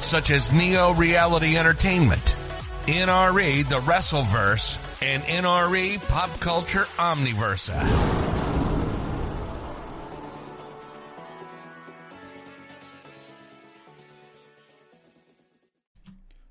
[0.00, 2.34] such as Neo Reality Entertainment,
[2.86, 7.70] NRE The Wrestleverse, and NRE Pop Culture Omniverse.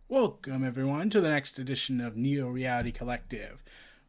[0.08, 3.62] Welcome, everyone, to the next edition of Neo Reality Collective.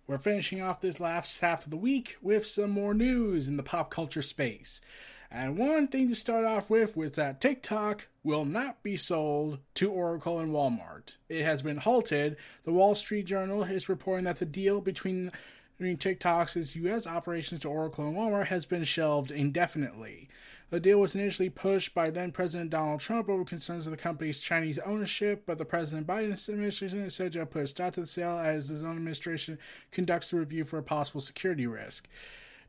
[0.06, 3.64] We're finishing off this last half of the week with some more news in the
[3.64, 4.80] pop culture space.
[5.30, 9.90] And one thing to start off with was that TikTok will not be sold to
[9.90, 11.16] Oracle and Walmart.
[11.28, 12.36] It has been halted.
[12.64, 15.32] The Wall Street Journal is reporting that the deal between,
[15.76, 17.06] between TikTok's U.S.
[17.06, 20.28] operations to Oracle and Walmart has been shelved indefinitely.
[20.70, 24.40] The deal was initially pushed by then President Donald Trump over concerns of the company's
[24.40, 28.06] Chinese ownership, but the President Biden administration has said to put a stop to the
[28.06, 29.58] sale as his own administration
[29.92, 32.08] conducts a review for a possible security risk.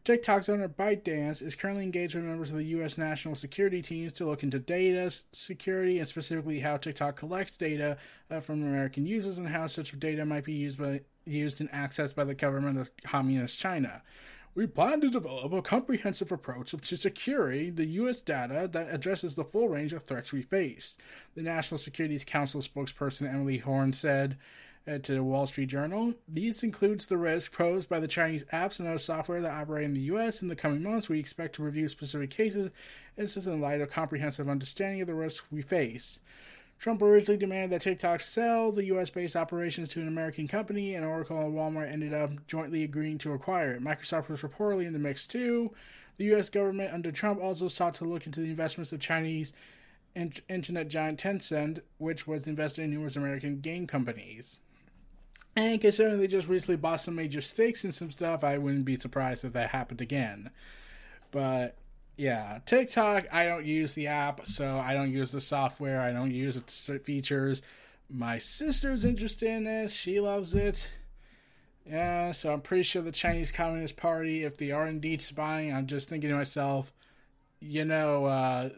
[0.07, 2.97] TikTok's owner ByteDance is currently engaged with members of the U.S.
[2.97, 7.97] national security teams to look into data security and specifically how TikTok collects data
[8.31, 12.15] uh, from American users and how such data might be used by used and accessed
[12.15, 14.01] by the government of Communist China.
[14.55, 18.21] We plan to develop a comprehensive approach to securing the U.S.
[18.21, 20.97] data that addresses the full range of threats we face.
[21.35, 24.37] The National Security Council spokesperson Emily Horne said
[24.87, 26.13] uh, to the Wall Street Journal.
[26.27, 29.93] These includes the risk posed by the Chinese apps and other software that operate in
[29.93, 30.41] the U.S.
[30.41, 32.71] In the coming months, we expect to review specific cases.
[33.15, 36.19] This is in light of comprehensive understanding of the risks we face.
[36.79, 41.03] Trump originally demanded that TikTok sell the US based operations to an American company, and
[41.03, 43.83] Oracle and Walmart ended up jointly agreeing to acquire it.
[43.83, 45.73] Microsoft was reportedly in the mix too.
[46.17, 49.53] The US government under Trump also sought to look into the investments of Chinese
[50.49, 54.59] internet giant Tencent, which was invested in numerous American game companies.
[55.57, 58.95] And considering they just recently bought some major stakes in some stuff, I wouldn't be
[58.95, 60.51] surprised if that happened again.
[61.31, 61.75] But
[62.15, 66.29] yeah, TikTok, I don't use the app, so I don't use the software, I don't
[66.29, 67.63] use its features.
[68.07, 70.91] My sister's interested in this, she loves it.
[71.89, 75.87] Yeah, so I'm pretty sure the Chinese Communist Party, if they are indeed spying, I'm
[75.87, 76.93] just thinking to myself,
[77.59, 78.69] you know, uh,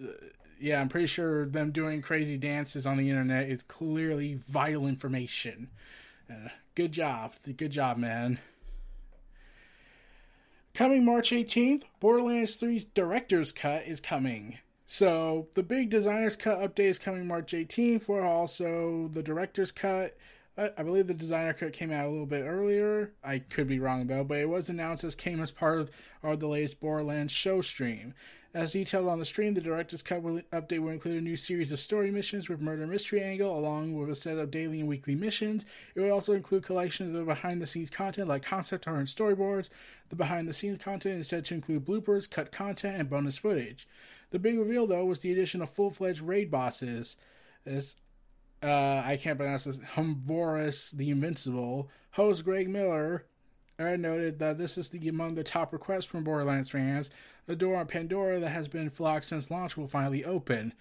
[0.62, 5.72] yeah, I'm pretty sure them doing crazy dances on the internet is clearly vital information.
[6.32, 7.34] Uh, good job.
[7.58, 8.40] Good job, man.
[10.74, 14.60] Coming March 18th, Borderlands 3's Director's Cut is coming.
[14.86, 20.16] So, the big Designer's Cut update is coming March 18th, for also the Director's Cut.
[20.60, 23.14] I believe the designer cut came out a little bit earlier.
[23.24, 25.90] I could be wrong though, but it was announced as came as part of
[26.22, 28.14] our the latest Borderlands show stream.
[28.54, 31.72] As detailed on the stream, the director's cut will, update will include a new series
[31.72, 35.14] of story missions with murder mystery angle, along with a set of daily and weekly
[35.14, 35.68] missions.
[35.94, 39.70] It will also include collections of behind the scenes content like concept art and storyboards.
[40.10, 43.88] The behind the scenes content is said to include bloopers, cut content, and bonus footage.
[44.32, 47.18] The big reveal, though, was the addition of full fledged raid bosses.
[47.68, 47.98] As
[48.64, 53.26] uh, I can't pronounce this, Humvorous the Invincible, host Greg Miller
[53.86, 57.10] I noted that this is the, among the top requests from Borderlands fans.
[57.46, 60.74] The door on Pandora that has been flocked since launch will finally open.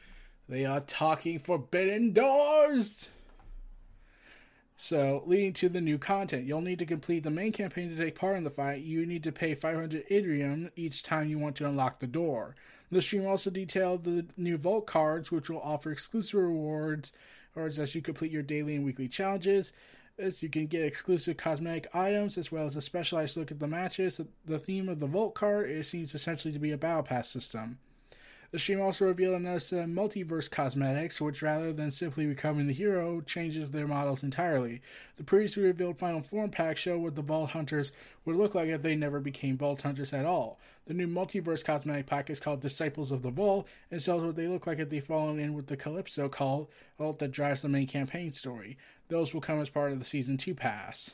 [0.49, 3.11] They are talking forbidden doors!
[4.81, 8.15] So, leading to the new content, you'll need to complete the main campaign to take
[8.15, 8.83] part in the fight.
[8.83, 12.55] You need to pay 500 Eridium each time you want to unlock the door.
[12.91, 17.13] The stream also detailed the new Vault cards, which will offer exclusive rewards
[17.59, 19.73] as you complete your daily and weekly challenges
[20.19, 23.67] As you can get exclusive cosmetic items as well as a specialized look at the
[23.67, 24.21] matches.
[24.47, 27.79] The theme of the Vault card is seems essentially to be a battle pass system.
[28.51, 32.73] The stream also revealed another set of multiverse cosmetics, which rather than simply becoming the
[32.73, 34.81] hero, changes their models entirely.
[35.19, 37.93] The previously revealed final form pack showed what the Vault Hunters
[38.25, 40.59] would look like if they never became Vault Hunters at all.
[40.87, 44.49] The new multiverse cosmetic pack is called Disciples of the Vault and shows what they
[44.49, 48.31] look like if they fallen in with the Calypso cult that drives the main campaign
[48.31, 48.79] story.
[49.09, 51.11] Those will come as part of the season two pass.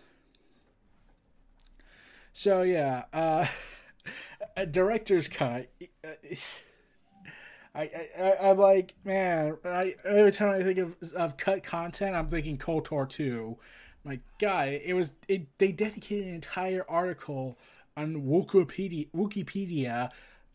[2.32, 3.46] So yeah, uh,
[4.70, 5.72] director's cut.
[7.74, 12.28] I, I I'm like, man, I every time I think of, of cut content, I'm
[12.28, 13.56] thinking KOTOR 2.
[14.04, 15.46] My God, it was it.
[15.58, 17.58] They dedicated an entire article
[17.96, 20.10] on Wikipedia, Wikipedia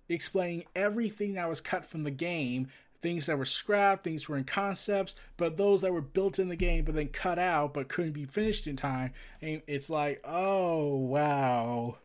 [0.07, 2.67] explaining everything that was cut from the game
[3.01, 6.55] things that were scrapped, things were in concepts, but those that were built in the
[6.55, 9.13] game but then cut out but couldn't be finished in time.
[9.41, 11.97] And it's like, oh wow.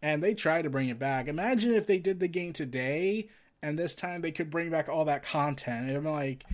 [0.00, 1.26] And they tried to bring it back.
[1.26, 3.28] Imagine if they did the game today
[3.62, 5.90] and this time they could bring back all that content.
[5.90, 6.44] I'm like,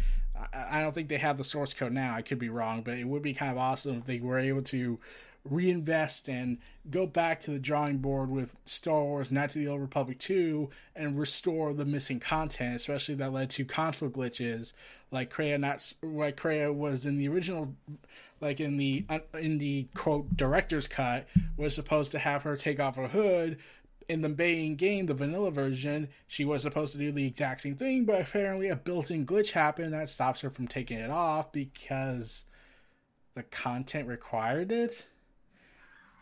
[0.52, 2.14] I don't think they have the source code now.
[2.14, 4.62] I could be wrong, but it would be kind of awesome if they were able
[4.62, 4.98] to
[5.44, 6.56] reinvest and
[6.90, 10.70] go back to the drawing board with Star Wars Knights of the Old Republic 2
[10.96, 14.72] and restore the missing content, especially that led to console glitches
[15.10, 17.74] like Kreia not like Kreia was in the original
[18.40, 19.04] like in the
[19.38, 23.58] in the quote director's cut was supposed to have her take off her hood
[24.08, 27.76] in the main game, the vanilla version, she was supposed to do the exact same
[27.76, 32.44] thing, but apparently a built-in glitch happened that stops her from taking it off because
[33.34, 35.06] the content required it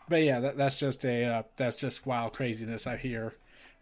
[0.07, 3.33] but yeah, that, that's just a uh, that's just wild craziness I hear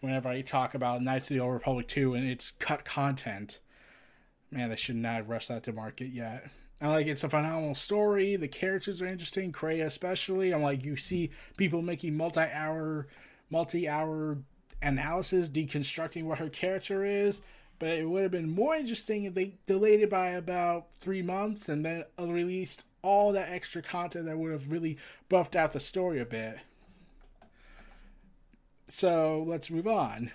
[0.01, 3.59] whenever I talk about Knights of the Old Republic 2 and its cut content.
[4.51, 6.47] Man, they should not have rushed that to market yet.
[6.81, 8.35] I like it's a phenomenal story.
[8.35, 10.53] The characters are interesting, Kreia especially.
[10.53, 13.07] I'm like you see people making multi-hour,
[13.51, 14.39] multi-hour
[14.81, 17.41] analysis, deconstructing what her character is.
[17.77, 21.67] But it would have been more interesting if they delayed it by about three months
[21.67, 24.97] and then released all that extra content that would have really
[25.29, 26.59] buffed out the story a bit.
[28.87, 30.31] So let's move on.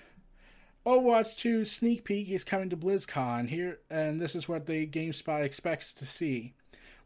[0.85, 5.43] Overwatch 2 sneak peek is coming to BlizzCon here, and this is what the GameSpot
[5.43, 6.55] expects to see.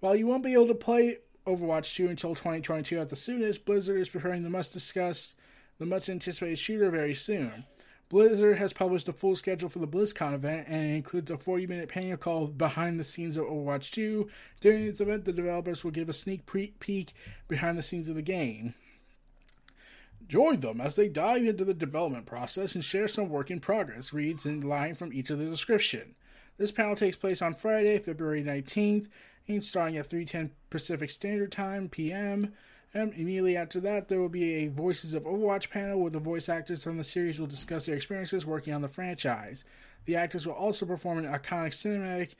[0.00, 4.00] While you won't be able to play Overwatch 2 until 2022 at the soonest, Blizzard
[4.00, 5.34] is preparing the much discussed,
[5.80, 7.64] the much anticipated shooter very soon.
[8.10, 11.88] Blizzard has published a full schedule for the BlizzCon event and includes a 40 minute
[11.88, 14.28] panel called Behind the Scenes of Overwatch 2.
[14.60, 16.44] During this event, the developers will give a sneak
[16.80, 17.14] peek
[17.48, 18.74] behind the scenes of the game.
[20.28, 24.12] Join them as they dive into the development process and share some work in progress,
[24.12, 26.14] reads in line from each of the description.
[26.58, 29.08] This panel takes place on Friday, February 19th,
[29.48, 32.52] and starting at 3:10 Pacific Standard Time p.m.
[32.92, 36.48] And immediately after that, there will be a Voices of Overwatch panel where the voice
[36.48, 39.64] actors from the series will discuss their experiences working on the franchise.
[40.06, 42.34] The actors will also perform an iconic cinematic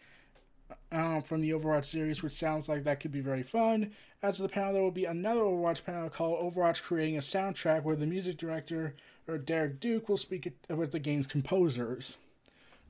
[0.90, 3.92] uh, from the Overwatch series, which sounds like that could be very fun.
[4.22, 7.96] After the panel, there will be another Overwatch panel called Overwatch Creating a Soundtrack, where
[7.96, 8.94] the music director,
[9.28, 12.18] or Derek Duke, will speak with the game's composers.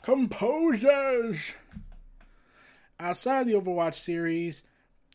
[0.02, 1.52] Composers!
[2.98, 4.62] Outside the Overwatch series,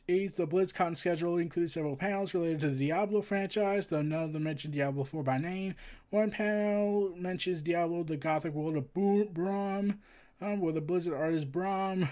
[0.08, 4.34] 8th, the BlizzCon schedule includes several panels related to the Diablo franchise, though none of
[4.34, 5.74] them mention Diablo 4 by name.
[6.12, 10.00] One panel mentions Diablo, the Gothic world of Brom,
[10.42, 12.08] um, where the Blizzard artist Brom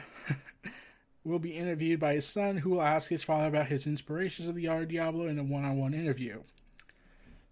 [1.24, 4.56] will be interviewed by his son, who will ask his father about his inspirations of
[4.56, 6.42] the art of Diablo in a one on one interview.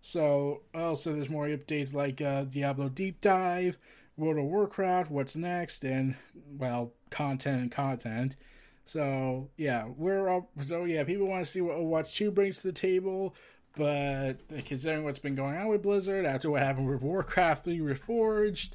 [0.01, 3.77] So, also, there's more updates like uh, Diablo Deep Dive,
[4.17, 6.15] World of Warcraft, What's Next, and,
[6.57, 8.35] well, content and content.
[8.91, 11.05] So yeah, we're all, so yeah.
[11.05, 13.33] People want to see what Overwatch Two brings to the table,
[13.77, 14.33] but
[14.65, 18.71] considering what's been going on with Blizzard after what happened with Warcraft Three Reforged,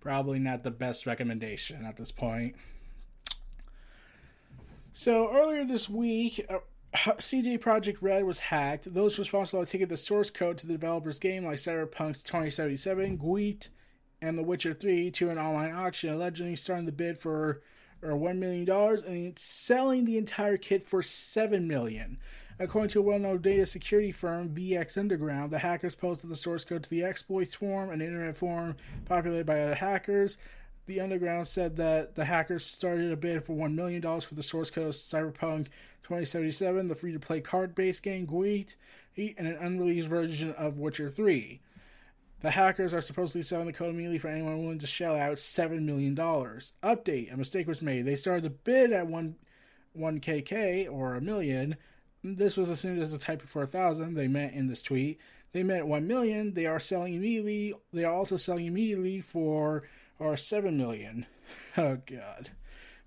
[0.00, 2.56] probably not the best recommendation at this point.
[4.90, 8.92] So earlier this week, uh, CD Projekt Red was hacked.
[8.92, 13.68] Those responsible taking the source code to the developer's game, like Cyberpunk's 2077, Gwent,
[14.20, 17.62] and The Witcher 3, to an online auction, allegedly starting the bid for
[18.02, 22.18] or one million dollars, and selling the entire kit for seven million.
[22.58, 26.82] According to a well-known data security firm, VX Underground, the hackers posted the source code
[26.84, 30.38] to the exploits forum, an internet forum populated by other hackers.
[30.86, 34.70] The Underground said that the hackers started a bid for $1 million for the source
[34.70, 35.68] code of Cyberpunk
[36.02, 38.76] 2077, the free to play card based game Gwent,
[39.16, 41.60] and an unreleased version of Witcher 3.
[42.42, 45.82] The hackers are supposedly selling the code immediately for anyone willing to shell out $7
[45.82, 46.16] million.
[46.16, 48.04] Update A mistake was made.
[48.04, 49.36] They started the bid at 1,
[49.92, 51.76] 1 KK or a million.
[52.24, 54.14] This was assumed as a typo for a thousand.
[54.14, 55.20] They meant in this tweet.
[55.52, 56.54] They meant 1 million.
[56.54, 57.74] They are selling immediately.
[57.92, 59.84] They are also selling immediately for
[60.18, 61.26] or 7 million.
[61.76, 62.50] oh, God.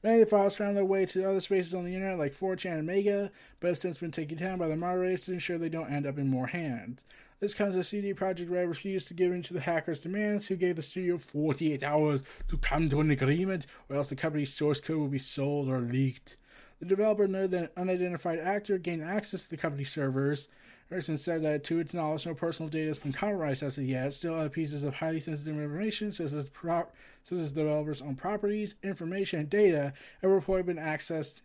[0.01, 2.77] Many of the files found their way to other spaces on the internet like 4chan
[2.77, 5.91] and Mega, but have since been taken down by the moderators to ensure they don't
[5.91, 7.03] end up in more hands.
[7.45, 10.55] This comes as CD Projekt Red refused to give in to the hackers' demands, who
[10.55, 14.81] gave the studio 48 hours to come to an agreement, or else the company's source
[14.81, 16.37] code will be sold or leaked.
[16.79, 20.49] The developer noted that an unidentified actor gained access to the company's servers.
[20.91, 24.11] Ericsson said that, to its knowledge, no personal data has been compromised as of yet.
[24.15, 28.73] Still, other pieces of highly sensitive information, such as, prop- such as developers' own properties,
[28.81, 31.43] information, and data, have reportedly been accessed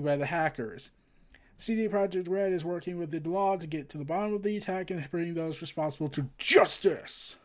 [0.00, 0.92] by the hackers.
[1.60, 4.56] CD Projekt Red is working with the law to get to the bottom of the
[4.56, 7.36] attack and bring those responsible to justice.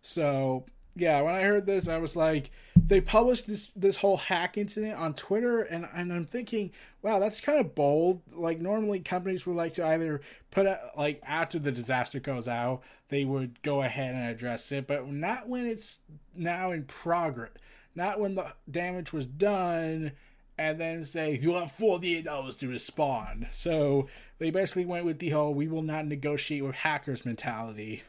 [0.00, 0.64] So,
[0.94, 4.94] yeah, when I heard this, I was like, they published this this whole hack incident
[4.94, 6.70] on Twitter, and and I'm thinking,
[7.02, 8.22] wow, that's kind of bold.
[8.32, 12.82] Like normally, companies would like to either put out like after the disaster goes out,
[13.08, 15.98] they would go ahead and address it, but not when it's
[16.34, 17.50] now in progress,
[17.94, 20.12] not when the damage was done.
[20.58, 23.48] And then say you have 48 hours to respond.
[23.50, 24.08] So
[24.38, 28.02] they basically went with the whole "we will not negotiate with hackers" mentality.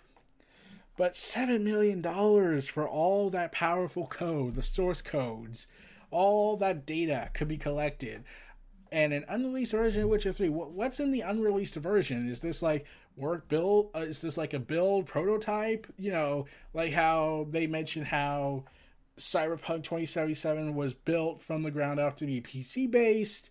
[0.98, 2.02] But $7 million
[2.64, 5.68] for all that powerful code, the source codes,
[6.10, 8.24] all that data could be collected.
[8.92, 10.50] And an unreleased version of Witcher 3.
[10.50, 12.28] What's in the unreleased version?
[12.30, 13.92] Is this like work build?
[13.94, 15.86] Uh, is this like a build prototype?
[15.98, 18.64] You know, like how they mentioned how
[19.18, 23.50] Cyberpunk 2077 was built from the ground up to be PC based.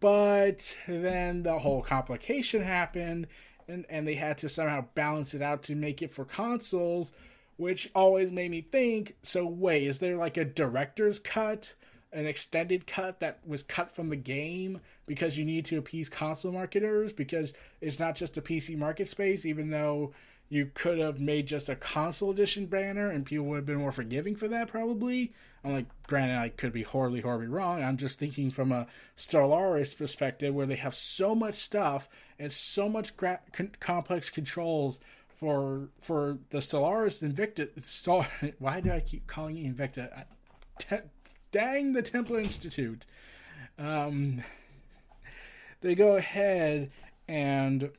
[0.00, 3.28] But then the whole complication happened
[3.68, 7.12] and, and they had to somehow balance it out to make it for consoles,
[7.56, 11.74] which always made me think so, wait, is there like a director's cut?
[12.12, 16.52] An extended cut that was cut from the game because you need to appease console
[16.52, 20.12] marketers because it's not just a PC market space, even though
[20.48, 23.92] you could have made just a console edition banner and people would have been more
[23.92, 25.32] forgiving for that probably
[25.66, 27.82] I'm like, granted, I could be horribly, horribly wrong.
[27.82, 28.86] I'm just thinking from a
[29.16, 35.00] Stellaris perspective where they have so much stuff and so much gra- con- complex controls
[35.40, 37.84] for for the Stellaris Invicta.
[37.84, 38.28] Star-
[38.60, 40.26] Why do I keep calling it Invicta?
[40.78, 41.08] Te-
[41.50, 43.04] dang the Templar Institute.
[43.76, 44.44] Um,
[45.80, 46.92] they go ahead
[47.26, 47.90] and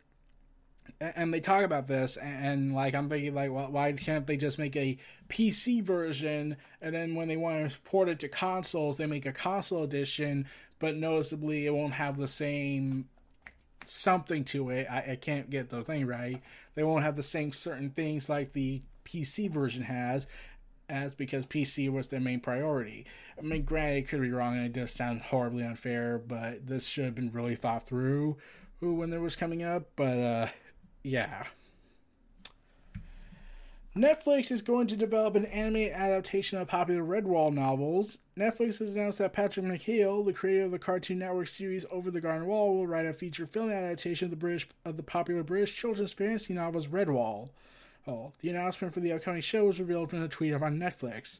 [0.99, 4.59] and they talk about this and, like i'm thinking like well, why can't they just
[4.59, 4.97] make a
[5.29, 9.31] pc version and then when they want to port it to consoles they make a
[9.31, 10.45] console edition
[10.79, 13.07] but noticeably it won't have the same
[13.85, 16.41] something to it i, I can't get the thing right
[16.75, 20.27] they won't have the same certain things like the pc version has
[20.89, 23.05] as because PC was their main priority.
[23.37, 26.85] I mean, granted, it could be wrong and it does sound horribly unfair, but this
[26.85, 28.37] should have been really thought through
[28.79, 29.89] when there was coming up.
[29.95, 30.47] But uh,
[31.07, 31.45] yeah.
[33.95, 38.19] Netflix is going to develop an anime adaptation of popular Redwall novels.
[38.37, 42.21] Netflix has announced that Patrick McHale, the creator of the Cartoon Network series Over the
[42.21, 45.75] Garden Wall, will write a feature film adaptation of the British of the popular British
[45.75, 47.49] children's fantasy novels Redwall.
[48.07, 51.39] Oh, the announcement for the upcoming show was revealed from a tweet on Netflix.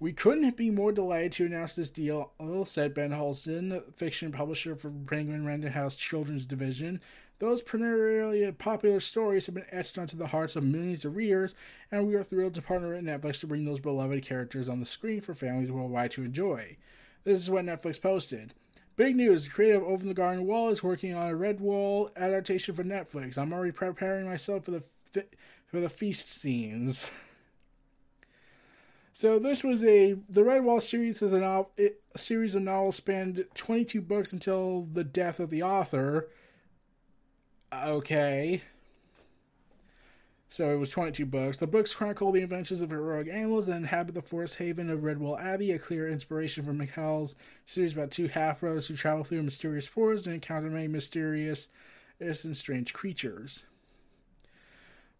[0.00, 2.30] We couldn't be more delighted to announce this deal,
[2.66, 7.00] said Ben Horslen, fiction publisher for Penguin Random House Children's Division.
[7.38, 11.54] Those perennially popular stories have been etched onto the hearts of millions of readers,
[11.90, 14.84] and we are thrilled to partner with Netflix to bring those beloved characters on the
[14.84, 16.76] screen for families worldwide to enjoy.
[17.22, 18.54] This is what Netflix posted.
[18.96, 19.44] Big news!
[19.44, 23.38] The creator of Over the Garden Wall is working on a Redwall adaptation for Netflix.
[23.38, 24.82] I'm already preparing myself for the
[25.66, 27.08] for the feast scenes.
[29.12, 33.44] so this was a the Redwall series is a, novel, a series of novels spanned
[33.54, 36.28] 22 books until the death of the author.
[37.72, 38.62] Okay.
[40.48, 41.58] So it was 22 books.
[41.58, 45.38] The books chronicle the adventures of heroic animals that inhabit the forest haven of Redwall
[45.38, 47.34] Abbey, a clear inspiration from McHale's
[47.66, 51.68] series about two half brothers who travel through a mysterious forest and encounter many mysterious
[52.18, 53.64] and strange creatures.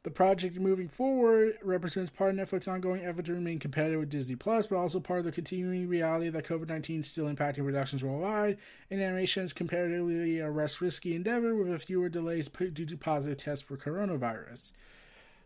[0.09, 4.37] The project moving forward represents part of Netflix's ongoing effort to remain competitive with Disney
[4.37, 8.03] Plus, but also part of the continuing reality that COVID 19 is still impacting productions
[8.03, 8.57] worldwide,
[8.91, 13.62] and animation is comparatively a less risky endeavor with fewer delays due to positive tests
[13.62, 14.73] for coronavirus.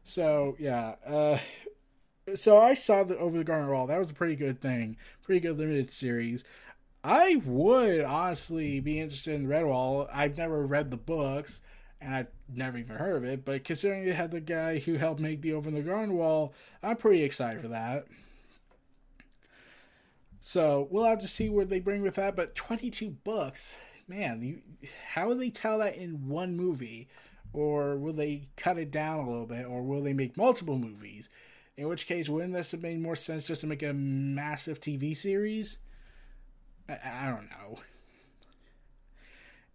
[0.04, 0.94] So, yeah.
[1.04, 1.38] Uh,
[2.36, 3.88] so I saw that Over the Garden Wall.
[3.88, 4.96] That was a pretty good thing.
[5.24, 6.44] Pretty good limited series.
[7.02, 10.08] I would honestly be interested in Redwall.
[10.12, 11.62] I've never read the books
[12.02, 13.44] and I've never even heard of it.
[13.44, 16.96] But considering it had the guy who helped make the Over the Garden Wall, I'm
[16.96, 18.06] pretty excited for that.
[20.40, 22.34] So we'll have to see where they bring with that.
[22.34, 23.76] But 22 books,
[24.08, 24.62] man, you,
[25.10, 27.08] how will they tell that in one movie?
[27.52, 29.66] Or will they cut it down a little bit?
[29.66, 31.28] Or will they make multiple movies?
[31.76, 35.16] In which case, wouldn't this have made more sense just to make a massive TV
[35.16, 35.78] series?
[36.88, 37.78] I, I don't know.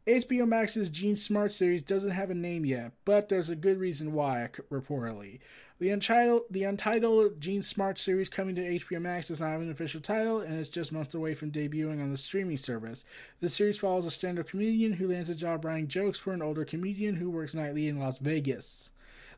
[0.08, 4.14] HBO Max's Jean Smart series doesn't have a name yet, but there's a good reason
[4.14, 5.40] why, reportedly.
[5.80, 9.70] The untitled, the untitled Jean Smart series coming to HBO Max does not have an
[9.70, 13.04] official title and is just months away from debuting on the streaming service.
[13.42, 16.42] The series follows a stand up comedian who lands a job writing jokes for an
[16.42, 18.92] older comedian who works nightly in Las Vegas,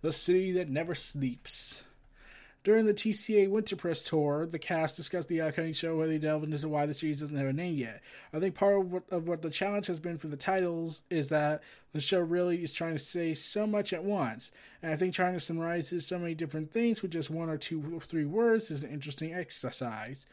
[0.04, 1.82] the city that never sleeps.
[2.66, 6.44] During the TCA Winter Press tour, the cast discussed the upcoming show where they delve
[6.44, 8.02] into why the series doesn't have a name yet.
[8.34, 11.30] I think part of what, of what the challenge has been for the titles is
[11.30, 11.64] that
[11.94, 14.52] the show really is trying to say so much at once.
[14.84, 17.82] And I think trying to summarize so many different things with just one or two
[17.96, 20.28] or three words is an interesting exercise.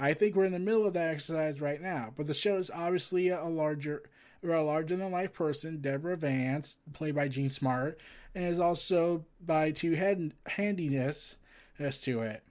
[0.00, 2.70] I think we're in the middle of that exercise right now, but the show is
[2.74, 4.02] obviously a larger
[4.42, 8.00] or a larger than life person, Deborah Vance, played by Jean Smart,
[8.34, 11.36] and is also by two head handiness
[11.80, 12.42] as to it.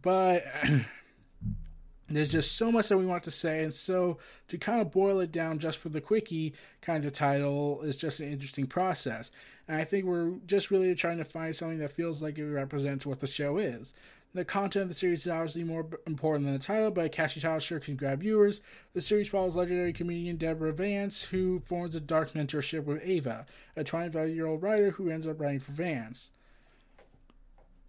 [0.00, 0.44] But
[2.08, 5.20] there's just so much that we want to say, and so to kind of boil
[5.20, 9.30] it down just for the quickie kind of title is just an interesting process.
[9.66, 13.06] And I think we're just really trying to find something that feels like it represents
[13.06, 13.94] what the show is.
[14.34, 17.40] The content of the series is obviously more important than the title, but a catchy
[17.40, 18.60] title sure can grab viewers.
[18.92, 23.84] The series follows legendary comedian Deborah Vance, who forms a dark mentorship with Ava, a
[23.84, 26.32] 25 year old writer who ends up writing for Vance.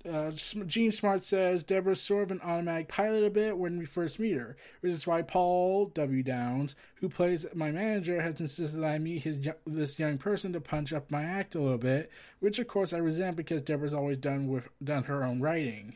[0.07, 0.29] Uh,
[0.67, 4.38] Jean Smart says Deborah's sort of an automatic pilot a bit when we first meet
[4.38, 6.21] her, which is why Paul W.
[6.21, 10.62] Downs, who plays my manager, has insisted that I meet his this young person to
[10.62, 14.17] punch up my act a little bit, which of course I resent because Deborah's always
[14.17, 15.95] done with done her own writing.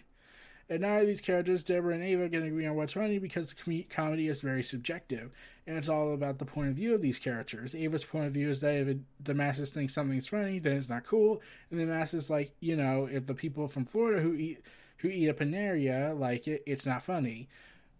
[0.69, 3.55] And neither of these characters, Deborah and Ava, can agree on what's funny because the
[3.55, 5.31] com- comedy is very subjective,
[5.65, 7.73] and it's all about the point of view of these characters.
[7.73, 10.89] Ava's point of view is that if it, the masses think something's funny, then it's
[10.89, 14.61] not cool, and the masses like you know if the people from Florida who eat
[14.97, 17.47] who eat a Panera like it, it's not funny.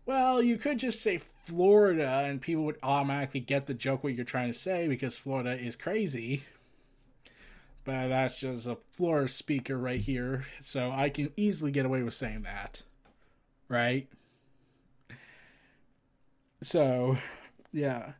[0.05, 4.25] Well, you could just say Florida, and people would automatically get the joke what you're
[4.25, 6.43] trying to say because Florida is crazy
[7.89, 12.13] but that's just a floor speaker right here, so I can easily get away with
[12.13, 12.83] saying that.
[13.67, 14.07] Right?
[16.61, 17.17] So,
[17.71, 18.13] yeah.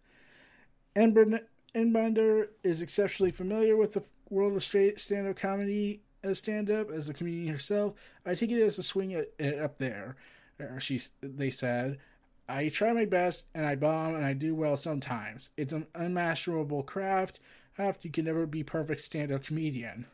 [0.96, 7.14] Einbinder is exceptionally familiar with the world of straight stand-up comedy as stand-up as a
[7.14, 7.94] comedian herself.
[8.26, 10.16] I take it as a swing at, at up there.
[10.60, 12.00] Uh, she, they said,
[12.48, 15.52] I try my best and I bomb and I do well sometimes.
[15.56, 17.40] It's an unmasterable craft
[17.79, 20.05] after you can never be perfect stand-up comedian.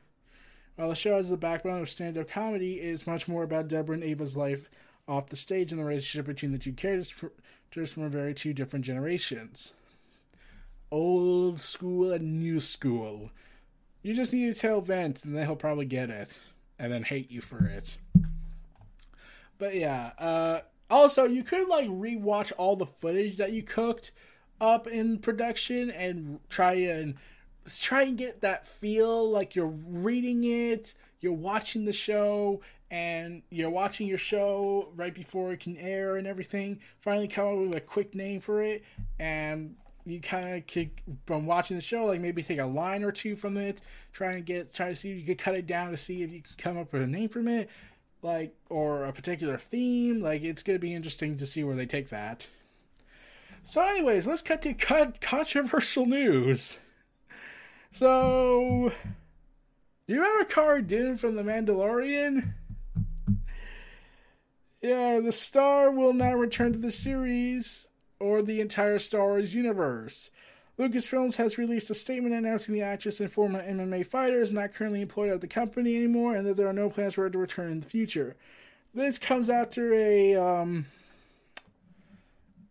[0.75, 3.95] While the show has the backbone of stand-up comedy, it is much more about Deborah
[3.95, 4.69] and Ava's life
[5.07, 7.11] off the stage and the relationship between the two characters
[7.91, 9.73] from very two different generations.
[10.91, 13.31] Old school and new school.
[14.01, 16.39] You just need to tell Vince, and then he'll probably get it,
[16.77, 17.97] and then hate you for it.
[19.57, 24.11] But yeah, uh, also you could like rewatch all the footage that you cooked
[24.61, 27.15] up in production and try and
[27.67, 33.69] try and get that feel like you're reading it, you're watching the show, and you're
[33.69, 36.79] watching your show right before it can air and everything.
[36.99, 38.83] Finally, come up with a quick name for it,
[39.19, 39.75] and
[40.05, 40.91] you kind of could
[41.25, 43.81] from watching the show, like maybe take a line or two from it,
[44.13, 46.31] try and get try to see if you could cut it down to see if
[46.31, 47.69] you can come up with a name from it,
[48.21, 50.21] like or a particular theme.
[50.21, 52.47] Like it's gonna be interesting to see where they take that.
[53.67, 56.77] So, anyways, let's cut to controversial news.
[57.95, 58.91] So,
[60.05, 62.51] do you remember Cara Dune from The Mandalorian?
[64.81, 67.87] Yeah, the star will not return to the series
[68.19, 70.29] or the entire Star Wars universe.
[70.77, 75.01] Lucasfilms has released a statement announcing the actress and former MMA fighter is not currently
[75.01, 77.71] employed at the company anymore and that there are no plans for her to return
[77.71, 78.35] in the future.
[78.93, 80.87] This comes after a um,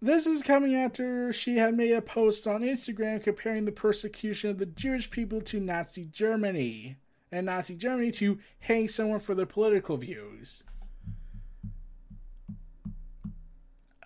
[0.04, 4.58] this is coming after she had made a post on Instagram comparing the persecution of
[4.58, 6.98] the Jewish people to Nazi Germany,
[7.32, 10.62] and Nazi Germany to hang someone for their political views.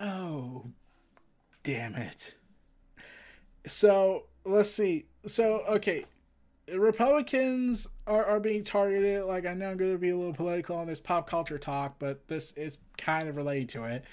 [0.00, 0.66] Oh,
[1.64, 2.36] damn it.
[3.66, 5.06] So, let's see.
[5.26, 6.04] So, okay.
[6.72, 9.24] Republicans are, are being targeted.
[9.24, 11.96] Like, I know I'm going to be a little political on this pop culture talk,
[11.98, 14.04] but this is kind of related to it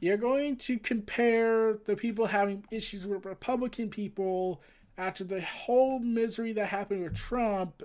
[0.00, 4.62] you're going to compare the people having issues with Republican people
[4.96, 7.82] after the whole misery that happened with Trump.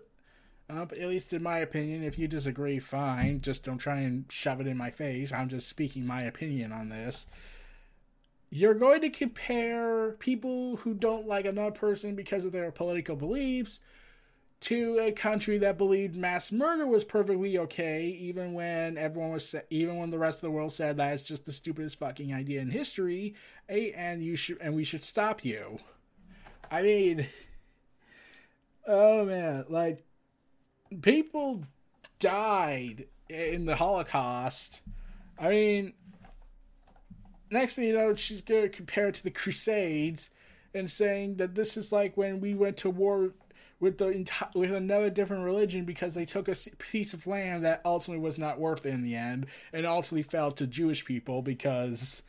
[0.68, 3.40] Uh, at least in my opinion, if you disagree, fine.
[3.42, 5.32] Just don't try and shove it in my face.
[5.32, 7.28] I'm just speaking my opinion on this.
[8.50, 13.80] You're going to compare people who don't like another person because of their political beliefs
[14.62, 19.98] to a country that believed mass murder was perfectly okay, even when everyone was, even
[19.98, 22.70] when the rest of the world said that it's just the stupidest fucking idea in
[22.70, 23.36] history,
[23.68, 25.80] and you should, and we should stop you.
[26.72, 27.28] I mean,
[28.88, 30.04] oh man, like
[31.02, 31.64] people
[32.20, 34.82] died in the Holocaust.
[35.38, 35.94] I mean,
[37.52, 40.30] next thing you know, she's to compare it to the Crusades
[40.74, 43.32] and saying that this is like when we went to war
[43.80, 48.24] with the with another different religion because they took a piece of land that ultimately
[48.24, 52.24] was not worth it in the end, and ultimately fell to Jewish people because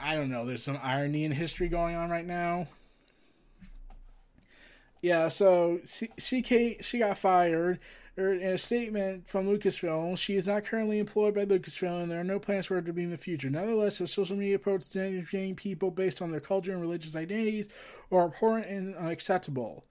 [0.00, 0.44] I don't know.
[0.44, 2.68] There's some irony in history going on right now.
[5.00, 6.42] Yeah, so she
[6.80, 7.80] she, got fired.
[8.18, 12.20] Er, in a statement from Lucasfilm, she is not currently employed by Lucasfilm, and there
[12.20, 13.48] are no plans for her to be in the future.
[13.48, 17.68] Nonetheless, her social media approach to people based on their culture and religious identities
[18.12, 19.84] are abhorrent and unacceptable.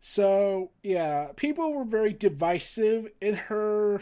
[0.00, 4.00] So yeah, people were very divisive in her.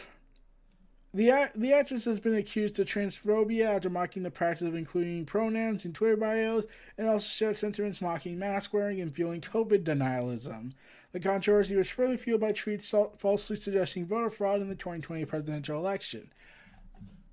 [1.13, 5.83] The the actress has been accused of transphobia after mocking the practice of including pronouns
[5.83, 6.65] in Twitter bios,
[6.97, 10.71] and also shared sentiments mocking mask wearing and fueling COVID denialism.
[11.11, 15.77] The controversy was further fueled by tweets falsely suggesting voter fraud in the 2020 presidential
[15.77, 16.31] election.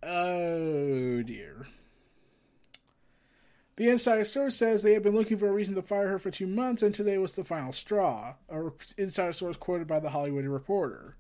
[0.03, 1.67] Oh dear.
[3.77, 6.31] The insider source says they have been looking for a reason to fire her for
[6.31, 8.35] two months, and today was the final straw.
[8.49, 11.17] A insider source quoted by the Hollywood Reporter.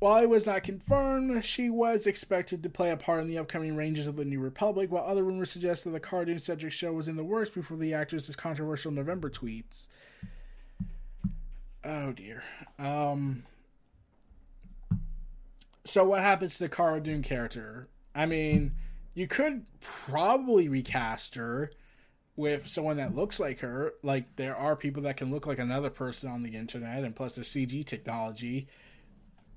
[0.00, 3.76] While it was not confirmed, she was expected to play a part in the upcoming
[3.76, 7.06] Rangers of the New Republic, while other rumors suggest that the cartoon centric show was
[7.06, 9.88] in the works before the actress's controversial November tweets.
[11.84, 12.42] Oh dear.
[12.78, 13.42] Um,
[15.84, 17.86] so what happens to the Cara Dune character?
[18.14, 18.72] I mean,
[19.14, 21.70] you could probably recast her
[22.36, 23.94] with someone that looks like her.
[24.02, 27.34] Like there are people that can look like another person on the internet, and plus
[27.34, 28.66] the CG technology.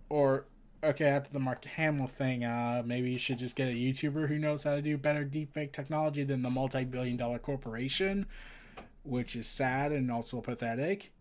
[0.10, 0.46] Or
[0.84, 4.38] okay, after the Mark Hamill thing, uh, maybe you should just get a YouTuber who
[4.38, 8.26] knows how to do better deepfake technology than the multi-billion-dollar corporation,
[9.04, 11.12] which is sad and also pathetic.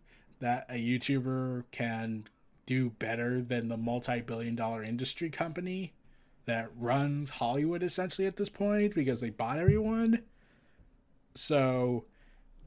[0.40, 2.26] That a YouTuber can
[2.66, 5.92] do better than the multi-billion-dollar industry company
[6.44, 10.22] that runs Hollywood essentially at this point because they bought everyone.
[11.34, 12.04] So,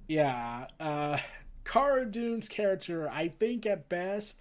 [0.07, 1.19] yeah, uh,
[1.63, 4.35] Cara Dune's character, I think at best,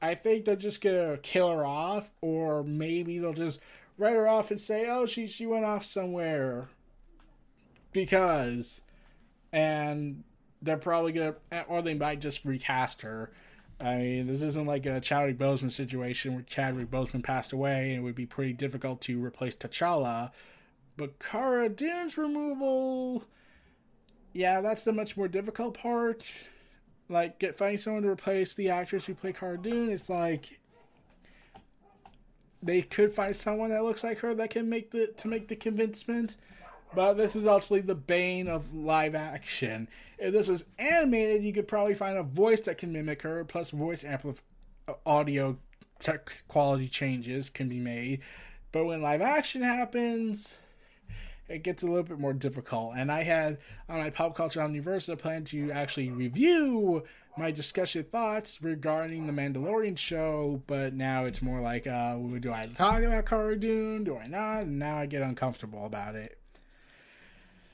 [0.00, 3.60] I think they're just gonna kill her off, or maybe they'll just
[3.98, 6.68] write her off and say, "Oh, she she went off somewhere,"
[7.92, 8.82] because,
[9.52, 10.22] and
[10.60, 11.34] they're probably gonna,
[11.66, 13.32] or they might just recast her
[13.78, 17.98] I mean, this isn't like a Chadwick Boseman situation where Chadwick Boseman passed away and
[17.98, 20.30] it would be pretty difficult to replace T'Challa.
[20.96, 23.24] But Cara Dune's removal,
[24.32, 26.32] yeah, that's the much more difficult part.
[27.08, 30.58] Like, get finding someone to replace the actress who played Cara Dune, it's like
[32.62, 35.56] they could find someone that looks like her that can make the to make the
[35.56, 36.36] convincement.
[36.96, 39.86] But this is actually the bane of live action.
[40.18, 43.68] If this was animated, you could probably find a voice that can mimic her, plus
[43.68, 44.40] voice amplif-
[45.04, 45.58] audio
[45.98, 48.20] tech quality changes can be made.
[48.72, 50.58] But when live action happens,
[51.50, 52.94] it gets a little bit more difficult.
[52.96, 53.58] And I had
[53.90, 57.04] on my Pop Culture Omniverse a plan to actually review
[57.36, 62.68] my discussion thoughts regarding the Mandalorian show, but now it's more like, uh, do I
[62.68, 64.04] talk about Cara Dune?
[64.04, 64.62] Do I not?
[64.62, 66.38] And now I get uncomfortable about it.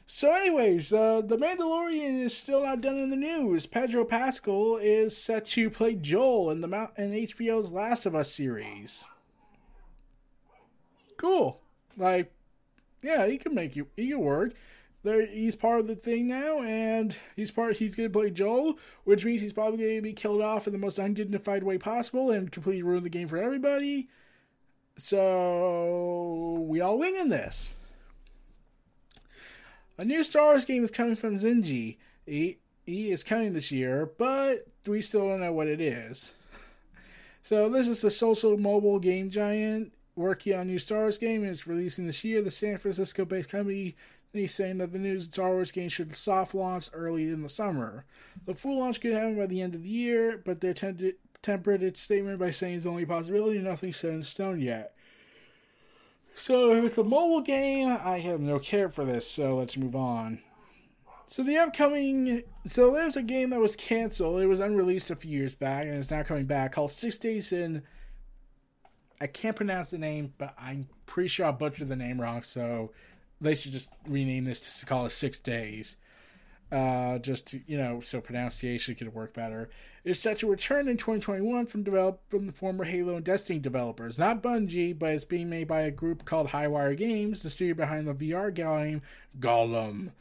[0.06, 3.66] So, anyways, uh, The Mandalorian is still not done in the news.
[3.66, 9.04] Pedro Pascal is set to play Joel in the in HBO's Last of Us series.
[11.16, 11.60] Cool.
[11.96, 12.32] Like,
[13.02, 13.86] yeah, he can make you.
[13.96, 14.54] He can work.
[15.04, 17.76] There, he's part of the thing now, and he's part.
[17.76, 20.72] He's going to play Joel, which means he's probably going to be killed off in
[20.72, 24.08] the most undignified way possible and completely ruin the game for everybody.
[24.96, 27.74] So we all win in this.
[30.02, 31.96] A new Star Wars game is coming from Zynga.
[32.26, 36.32] He, he is coming this year, but we still don't know what it is.
[37.44, 41.68] So this is the social mobile game giant working on new Star Wars game it's
[41.68, 42.42] releasing this year.
[42.42, 43.94] The San Francisco-based company
[44.32, 48.04] is saying that the new Star Wars game should soft launch early in the summer.
[48.44, 52.00] The full launch could happen by the end of the year, but they're tempered its
[52.00, 54.96] statement by saying it's only a possibility, nothing set in stone yet.
[56.34, 59.94] So if it's a mobile game, I have no care for this, so let's move
[59.94, 60.40] on.
[61.26, 64.42] So the upcoming so there's a game that was canceled.
[64.42, 67.52] It was unreleased a few years back and it's now coming back called Six Days
[67.52, 67.82] in
[69.20, 72.90] I can't pronounce the name, but I'm pretty sure I butchered the name wrong, so
[73.40, 75.96] they should just rename this to call it Six Days
[76.72, 79.68] uh, just to, you know, so pronunciation could work better,
[80.04, 84.18] is set to return in 2021 from develop from the former Halo and Destiny developers.
[84.18, 88.08] Not Bungie, but it's being made by a group called Highwire Games, the studio behind
[88.08, 89.02] the VR game
[89.38, 90.12] Golem.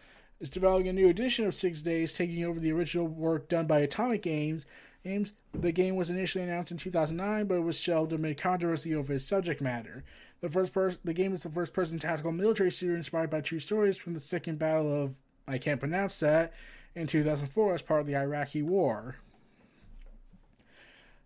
[0.41, 3.79] It's developing a new edition of Six Days, taking over the original work done by
[3.79, 4.65] Atomic Games.
[5.05, 5.33] Games.
[5.53, 9.25] The game was initially announced in 2009, but it was shelved amid controversy over its
[9.25, 10.03] subject matter.
[10.41, 13.97] The first person, the game is the first-person tactical military shooter inspired by true stories
[13.97, 16.53] from the Second Battle of I can't pronounce that
[16.95, 19.15] in 2004 as part of the Iraqi War.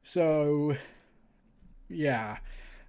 [0.03, 0.75] So,
[1.89, 2.37] yeah.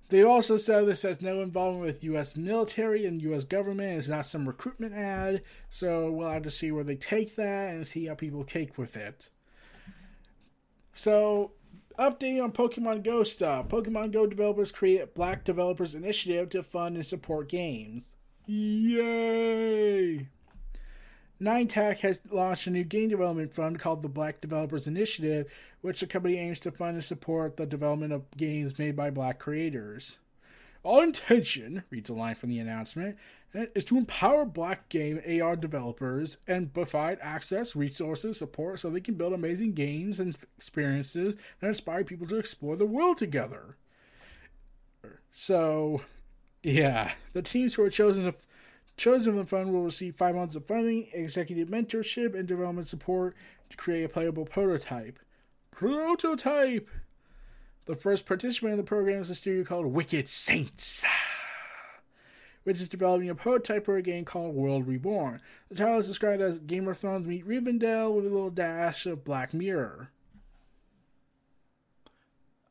[0.09, 2.37] They also said this has no involvement with U.S.
[2.37, 3.45] military and U.S.
[3.45, 3.99] government.
[3.99, 5.43] It's not some recruitment ad.
[5.69, 8.97] So we'll have to see where they take that and see how people take with
[8.97, 9.31] it.
[10.93, 11.53] So,
[11.99, 13.69] update on Pokemon Go stuff.
[13.69, 18.15] Pokemon Go developers create Black Developers Initiative to fund and support games.
[18.47, 20.29] Yay!
[21.40, 26.07] Niantic has launched a new game development fund called the Black Developers Initiative, which the
[26.07, 30.18] company aims to fund and support the development of games made by black creators.
[30.85, 33.18] Our intention, reads a line from the announcement,
[33.53, 39.14] is to empower black game AR developers and provide access, resources, support so they can
[39.14, 43.77] build amazing games and experiences and inspire people to explore the world together.
[45.33, 46.03] So,
[46.62, 48.35] yeah, the teams who are chosen to
[48.97, 53.37] Chosen from the fund will receive five months of funding, executive mentorship, and development support
[53.69, 55.19] to create a playable prototype.
[55.71, 56.89] Prototype!
[57.85, 61.05] The first participant in the program is a studio called Wicked Saints,
[62.65, 65.41] which is developing a prototype for a game called World Reborn.
[65.69, 69.25] The title is described as Game of Thrones meet Rivendell with a little dash of
[69.25, 70.09] Black Mirror.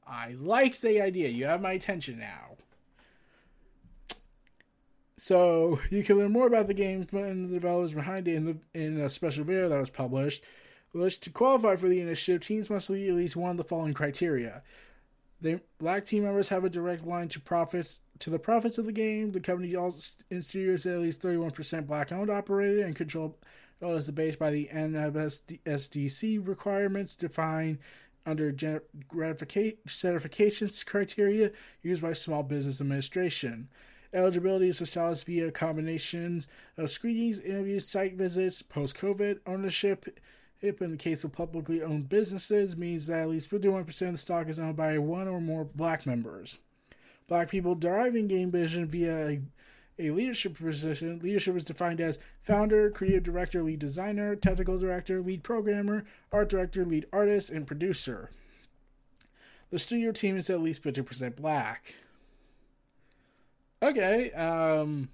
[0.08, 1.30] I like the idea.
[1.30, 2.55] You have my attention now.
[5.26, 8.58] So you can learn more about the game and the developers behind it in the
[8.80, 10.44] in a special video that was published.
[10.92, 13.96] Which to qualify for the initiative, teams must meet at least one of the following
[13.96, 14.62] criteria:
[15.42, 18.92] the black team members have a direct line to profits to the profits of the
[18.92, 19.32] game.
[19.32, 23.34] The company also in studios at least thirty one percent black owned operated and controlled
[23.82, 27.80] as the base by the NFSDC requirements defined
[28.28, 28.52] under
[29.08, 33.70] gratification certifications criteria used by Small Business Administration.
[34.15, 36.47] Eligibility is established via combinations
[36.78, 40.19] of screenings, interviews, site visits, post COVID ownership.
[40.62, 44.17] If in the case of publicly owned businesses, means that at least 51% of the
[44.17, 46.60] stock is owned by one or more black members.
[47.28, 49.41] Black people deriving game vision via a,
[49.99, 51.19] a leadership position.
[51.19, 56.86] Leadership is defined as founder, creative director, lead designer, technical director, lead programmer, art director,
[56.86, 58.30] lead artist, and producer.
[59.71, 61.95] The studio team is at least 50% black
[63.89, 65.10] okay, um,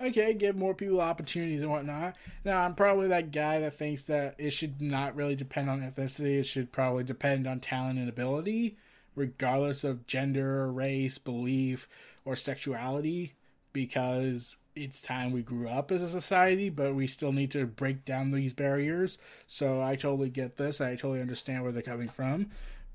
[0.00, 2.16] okay, give more people opportunities and whatnot.
[2.44, 6.38] Now, I'm probably that guy that thinks that it should not really depend on ethnicity.
[6.38, 8.76] It should probably depend on talent and ability,
[9.14, 11.88] regardless of gender, race, belief,
[12.24, 13.34] or sexuality,
[13.72, 18.04] because it's time we grew up as a society, but we still need to break
[18.04, 19.18] down these barriers.
[19.46, 20.80] So I totally get this.
[20.80, 22.50] I totally understand where they're coming from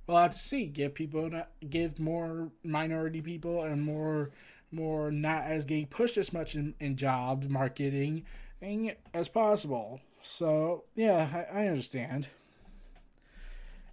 [0.07, 0.65] we'll have to see.
[0.65, 1.31] Give people,
[1.69, 4.31] give more minority people and more,
[4.71, 8.23] more not as getting pushed as much in, in jobs, marketing,
[9.13, 10.01] as possible.
[10.21, 12.29] So yeah, I, I understand.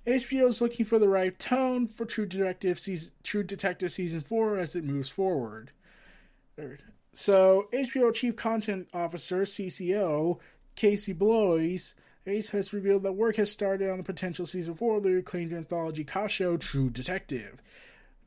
[0.07, 4.59] HBO is looking for the right tone for True Detective season, True Detective season four
[4.59, 5.70] as it moves forward.
[7.12, 10.38] So HBO Chief Content Officer (CCO)
[10.75, 11.94] Casey Bloys
[12.27, 15.53] Ace has revealed that work has started on the potential season four of the acclaimed
[15.53, 17.61] anthology cop show True Detective.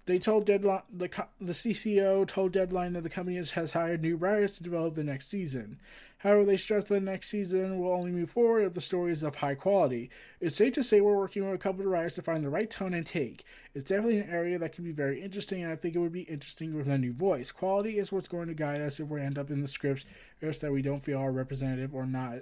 [0.05, 4.57] They told Deadline the the CCO told Deadline that the company has hired new writers
[4.57, 5.79] to develop the next season.
[6.19, 9.23] However, they stressed that the next season will only move forward if the story is
[9.23, 10.09] of high quality.
[10.39, 12.69] It's safe to say we're working with a couple of writers to find the right
[12.69, 13.45] tone and take.
[13.73, 16.21] It's definitely an area that can be very interesting, and I think it would be
[16.21, 17.51] interesting with a new voice.
[17.51, 20.05] Quality is what's going to guide us if we end up in the scripts
[20.39, 22.41] that we don't feel are representative or not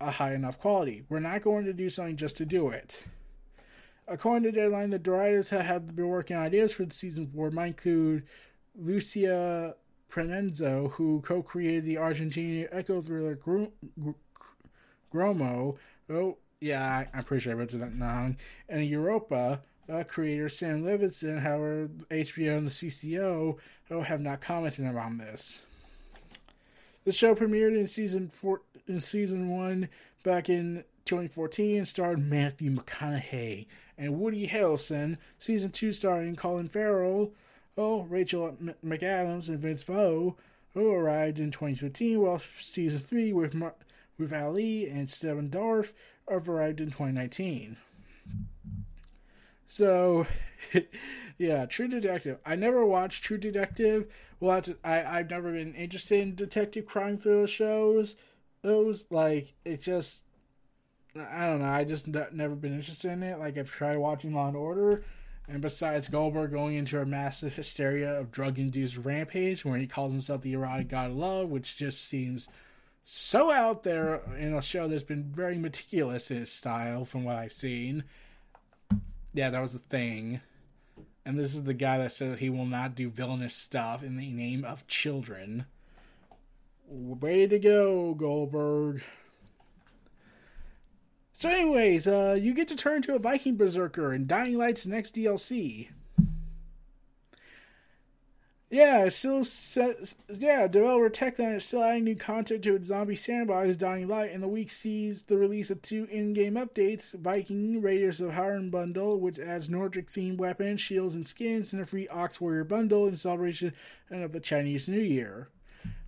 [0.00, 1.04] a high enough quality.
[1.08, 3.04] We're not going to do something just to do it.
[4.08, 7.50] According to Deadline, the writers have had been working on ideas for the season four
[7.50, 8.24] might include
[8.76, 9.74] Lucia
[10.10, 13.36] Prenenzo, who co-created the Argentinian echo thriller
[15.12, 15.76] Gromo.
[16.08, 18.36] Oh, yeah, I'm pretty sure I butchered that wrong.
[18.68, 19.60] And Euphoria
[19.92, 23.56] uh, creator Sam Levinson, however, HBO and the CCO
[23.90, 25.62] oh, have not commented on this.
[27.04, 28.62] The show premiered in season four,
[29.00, 29.88] season one
[30.22, 35.18] back in 2014 and starred Matthew McConaughey and Woody Harrelson.
[35.38, 37.32] Season two starring Colin Farrell,
[37.76, 40.34] oh Rachel McAdams and Vince Vaughn,
[40.74, 43.76] who arrived in 2015, while season three with Mar-
[44.18, 45.92] with Ali and Stephen Dorff
[46.28, 47.76] arrived in 2019.
[49.66, 50.26] So,
[51.38, 52.38] yeah, True Detective.
[52.46, 54.06] I never watched True Detective.
[54.40, 58.16] Well, I I've never been interested in detective crime thriller shows
[58.62, 60.24] those like it just
[61.16, 61.68] I don't know.
[61.68, 63.38] I just never been interested in it.
[63.38, 65.04] Like I've tried watching Law and Order,
[65.48, 70.42] and besides Goldberg going into a massive hysteria of drug-induced rampage, where he calls himself
[70.42, 72.48] the erotic god of love, which just seems
[73.04, 77.36] so out there in a show that's been very meticulous in its style from what
[77.36, 78.04] I've seen.
[79.32, 80.40] Yeah, that was the thing.
[81.24, 84.30] And this is the guy that says he will not do villainous stuff in the
[84.30, 85.66] name of children.
[86.88, 89.02] Way to go, Goldberg.
[91.32, 95.14] So, anyways, uh, you get to turn to a Viking Berserker in Dying Light's next
[95.14, 95.88] DLC.
[98.70, 103.76] Yeah, still says, yeah, developer Techland is still adding new content to its zombie sandbox,
[103.76, 108.32] Dying Light, and the week sees the release of two in-game updates, Viking Raiders of
[108.32, 113.06] Harran bundle, which adds Nordic-themed weapons, shields, and skins, and a free Ox Warrior bundle
[113.06, 113.72] in celebration
[114.10, 115.48] of the Chinese New Year.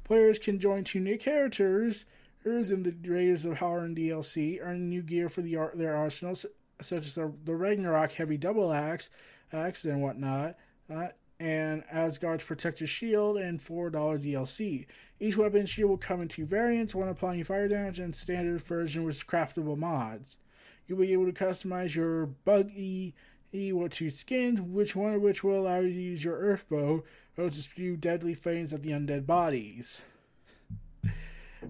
[0.09, 2.07] Players can join two new characters,
[2.43, 6.47] in the Raiders of Harran DLC, earn new gear for the, their arsenals,
[6.81, 9.11] such as the, the Ragnarok Heavy Double Axe,
[9.53, 10.57] axe and whatnot,
[10.91, 14.87] uh, and Asgard's Protector Shield, and $4 DLC.
[15.21, 19.05] Each weapon shield will come in two variants, one applying fire damage and standard version
[19.05, 20.39] with craftable mods.
[20.87, 23.15] You'll be able to customize your buggy
[23.53, 27.05] with two skins, which one of which will allow you to use your earth bow
[27.47, 30.03] to spew deadly flames at the undead bodies.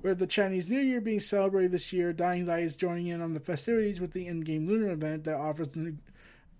[0.02, 3.34] With the Chinese New Year being celebrated this year, Dying Light is joining in on
[3.34, 5.74] the festivities with the in-game lunar event that offers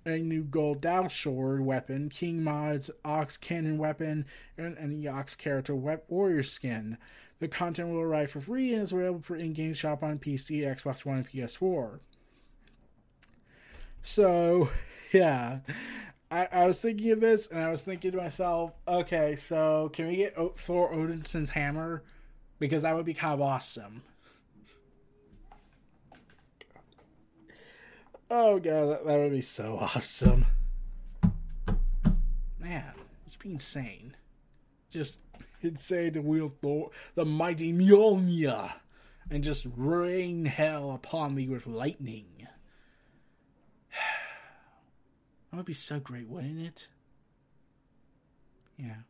[0.04, 5.74] a new gold Dao sword weapon, King Mod's Ox cannon weapon, and, the Ox character
[5.74, 6.98] warrior skin.
[7.38, 11.04] The content will arrive for free and is available for in-game shop on PC, Xbox
[11.04, 12.00] One, and PS4.
[14.02, 14.70] So,
[15.12, 15.58] yeah.
[16.30, 20.08] I, I was thinking of this, and I was thinking to myself, okay, so can
[20.08, 22.02] we get o- Thor Odinson's hammer?
[22.58, 24.02] because that would be kind of awesome.
[28.30, 30.46] Oh god, that, that would be so awesome.
[32.58, 32.92] Man,
[33.26, 34.14] it's be insane.
[34.90, 35.18] Just
[35.62, 38.72] insane to wield Thor, the mighty Mjolnir
[39.30, 42.26] and just rain hell upon me with lightning.
[45.47, 46.88] That would be so great, wouldn't it?
[48.78, 49.02] Yeah.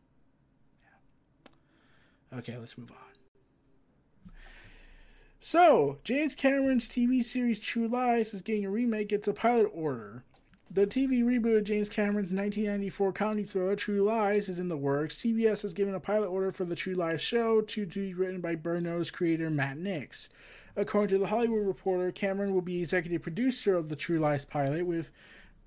[2.33, 2.39] yeah.
[2.39, 4.33] Okay, let's move on.
[5.41, 9.13] So, James Cameron's TV series True Lies is getting a remake.
[9.13, 10.25] It's a pilot order.
[10.71, 15.17] The TV reboot of James Cameron's 1994 comedy thriller True Lies is in the works.
[15.17, 18.55] CBS has given a pilot order for the True Lies show to, be written by
[18.55, 20.29] Burn Notice creator Matt Nix.
[20.77, 24.85] According to the Hollywood Reporter, Cameron will be executive producer of the True Lies pilot,
[24.85, 25.11] with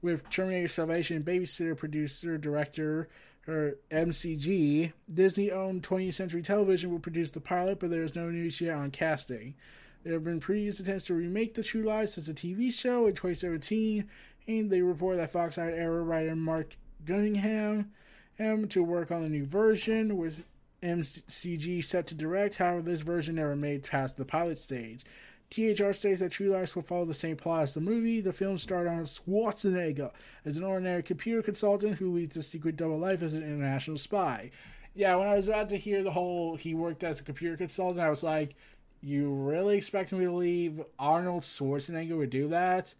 [0.01, 3.07] with Terminator Salvation babysitter producer director
[3.47, 8.29] or McG, Disney owned 20th Century Television will produce the pilot, but there is no
[8.29, 9.55] news yet on casting.
[10.03, 13.13] There have been previous attempts to remake The True Lies as a TV show in
[13.13, 14.07] 2017,
[14.47, 17.91] and they report that Fox hired Arrow writer Marc Guggenheim
[18.37, 20.43] to work on a new version, with
[20.81, 22.57] McG set to direct.
[22.57, 25.05] However, this version never made past the pilot stage.
[25.51, 28.21] THR states that True Lies will follow the same plot as the movie.
[28.21, 30.11] The film starred Arnold Schwarzenegger
[30.45, 34.51] as an ordinary computer consultant who leads a secret double life as an international spy.
[34.95, 37.99] Yeah, when I was about to hear the whole he worked as a computer consultant,
[37.99, 38.55] I was like,
[39.01, 42.95] you really expect me to believe Arnold Schwarzenegger would do that?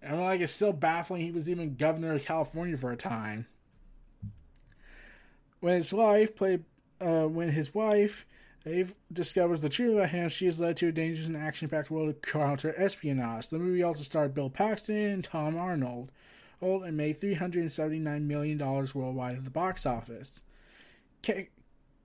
[0.00, 3.46] And I'm like, it's still baffling he was even governor of California for a time.
[5.60, 6.64] When his wife played,
[7.00, 8.26] uh, when his wife
[8.64, 10.28] Eve discovers the truth about him.
[10.28, 13.48] She is led to a dangerous and action-packed world of counter-espionage.
[13.48, 16.12] The movie also starred Bill Paxton and Tom Arnold,
[16.60, 20.42] old and made $379 million worldwide at the box office.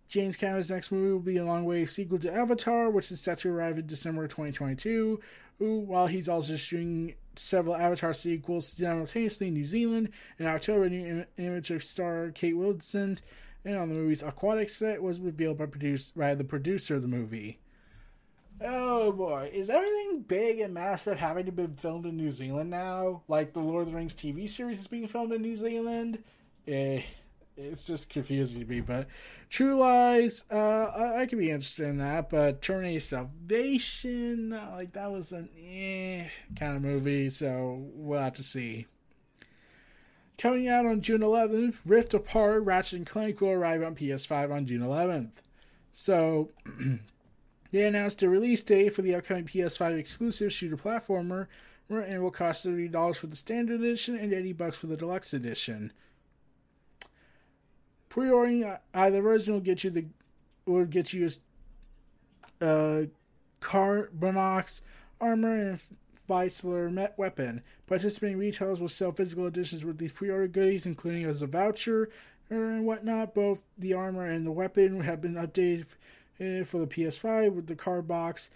[0.07, 3.49] James Cameron's next movie will be a long-way sequel to Avatar, which is set to
[3.49, 5.19] arrive in December 2022.
[5.59, 11.25] Who, while he's also shooting several Avatar sequels simultaneously in New Zealand, in October, new
[11.37, 13.21] image of star Kate Winslet
[13.65, 17.07] and on the movie's aquatic set was revealed by produce by the producer of the
[17.07, 17.59] movie.
[18.59, 23.21] Oh boy, is everything big and massive having to be filmed in New Zealand now?
[23.27, 26.23] Like the Lord of the Rings TV series is being filmed in New Zealand?
[26.67, 27.01] Eh,
[27.55, 28.81] it's just confusing to me.
[28.81, 29.07] But
[29.49, 32.29] True Lies, uh, I, I could be interested in that.
[32.29, 38.43] But Terminator Salvation, like that was an eh kind of movie, so we'll have to
[38.43, 38.87] see.
[40.37, 44.65] Coming out on June 11th, Rift Apart Ratchet and Clank will arrive on PS5 on
[44.67, 45.31] June 11th.
[45.93, 46.51] So,
[47.71, 51.47] they announced a release date for the upcoming PS5 exclusive shooter platformer,
[51.89, 55.91] and will cost $30 for the standard edition and 80 bucks for the deluxe edition.
[58.09, 60.05] Pre-ordering either version will get you the
[60.65, 61.29] will get you
[62.59, 63.05] a uh,
[63.61, 64.81] Carbonox
[65.21, 65.79] armor and
[66.27, 67.61] Viceler Met Weapon.
[67.87, 72.09] Participating retailers will sell physical editions with these pre-order goodies, including as a voucher
[72.49, 73.33] and whatnot.
[73.33, 75.85] Both the armor and the weapon have been updated
[76.39, 78.49] uh, for the PS5 with the Carbonox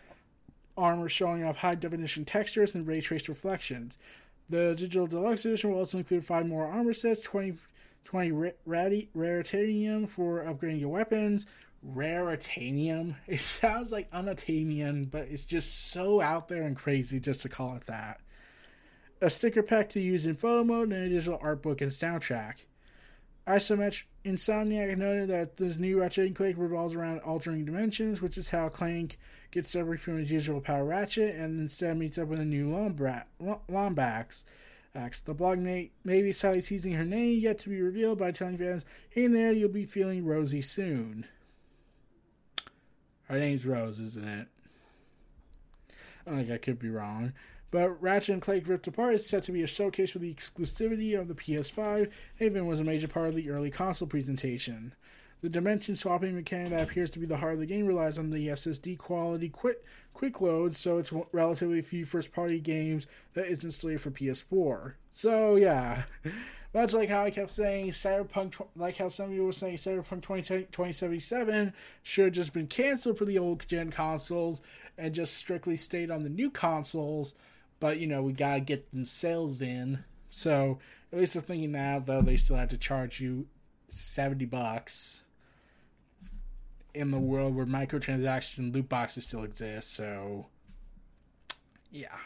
[0.78, 3.97] armor showing off high definition textures and ray traced reflections.
[4.49, 7.55] The digital deluxe edition will also include five more armor sets, 20,
[8.03, 8.32] 20
[8.67, 11.45] raritanium for upgrading your weapons.
[11.86, 13.16] Raritanium.
[13.28, 17.76] It sounds like unatamian, but it's just so out there and crazy just to call
[17.76, 18.22] it that.
[19.22, 22.66] A sticker pack to use in photo mode and a digital art book and soundtrack.
[23.48, 28.52] Isometric Insomniac noted that this new Ratchet and Clank revolves around altering dimensions, which is
[28.52, 29.18] how Clank
[29.50, 34.44] gets separate from his usual power Ratchet and instead meets up with a new Lombax.
[34.94, 38.58] The blog may, may be slightly teasing her name, yet to be revealed by telling
[38.58, 41.26] fans, hey there, you'll be feeling rosy soon.
[43.32, 44.48] Her name's Rose, isn't it?
[46.28, 47.32] I think I could be wrong.
[47.72, 51.18] But Ratchet and Clank Rift Apart is set to be a showcase for the exclusivity
[51.18, 52.12] of the PS5,
[52.42, 54.94] even was a major part of the early console presentation.
[55.42, 58.30] The dimension swapping mechanic that appears to be the heart of the game relies on
[58.30, 59.84] the SSD quality quick,
[60.14, 64.94] quick loads, so it's relatively few first party games that isn't slated for PS4.
[65.10, 66.04] So, yeah.
[66.74, 70.22] Much like how I kept saying Cyberpunk, like how some of you were saying Cyberpunk
[70.22, 71.74] 20, 2077
[72.04, 74.62] should have just been canceled for the old gen consoles
[74.98, 77.34] and just strictly stayed on the new consoles
[77.82, 80.06] but you know we gotta get them sales in.
[80.30, 80.80] So
[81.12, 83.48] at least they're thinking now, though they still have to charge you
[83.89, 85.26] seventy bucks
[86.94, 89.94] in the world where microtransaction loot boxes still exist.
[89.94, 90.48] So
[91.92, 92.18] yeah.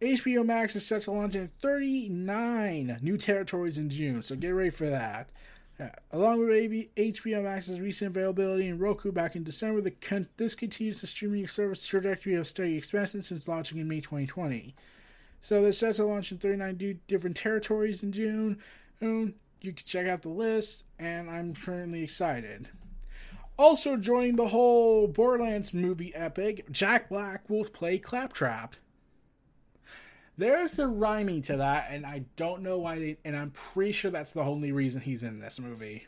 [0.00, 4.70] HBO Max is set to launch in 39 new territories in June, so get ready
[4.70, 5.30] for that.
[5.80, 6.48] Uh, along with
[6.94, 11.86] HBO Max's recent availability in Roku back in December, con- this continues the streaming service
[11.86, 14.74] trajectory of steady expansion since launching in May 2020.
[15.40, 18.58] So they're set to launch in 39 different territories in June.
[19.64, 22.68] You can check out the list, and I'm currently excited.
[23.56, 28.76] Also joining the whole Borderlands movie epic, Jack Black will play Claptrap.
[30.36, 33.16] There's a rhyming to that, and I don't know why they.
[33.24, 36.06] And I'm pretty sure that's the only reason he's in this movie.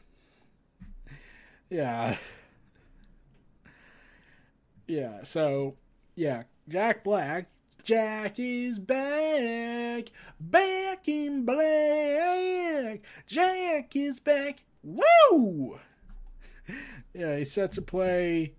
[1.70, 2.16] Yeah.
[4.88, 5.76] Yeah, so,
[6.14, 7.48] yeah, Jack Black.
[7.86, 10.10] Jack is back,
[10.40, 13.00] back in black.
[13.28, 14.64] Jack is back.
[14.82, 15.78] Woo!
[17.14, 18.54] yeah, he's set to play,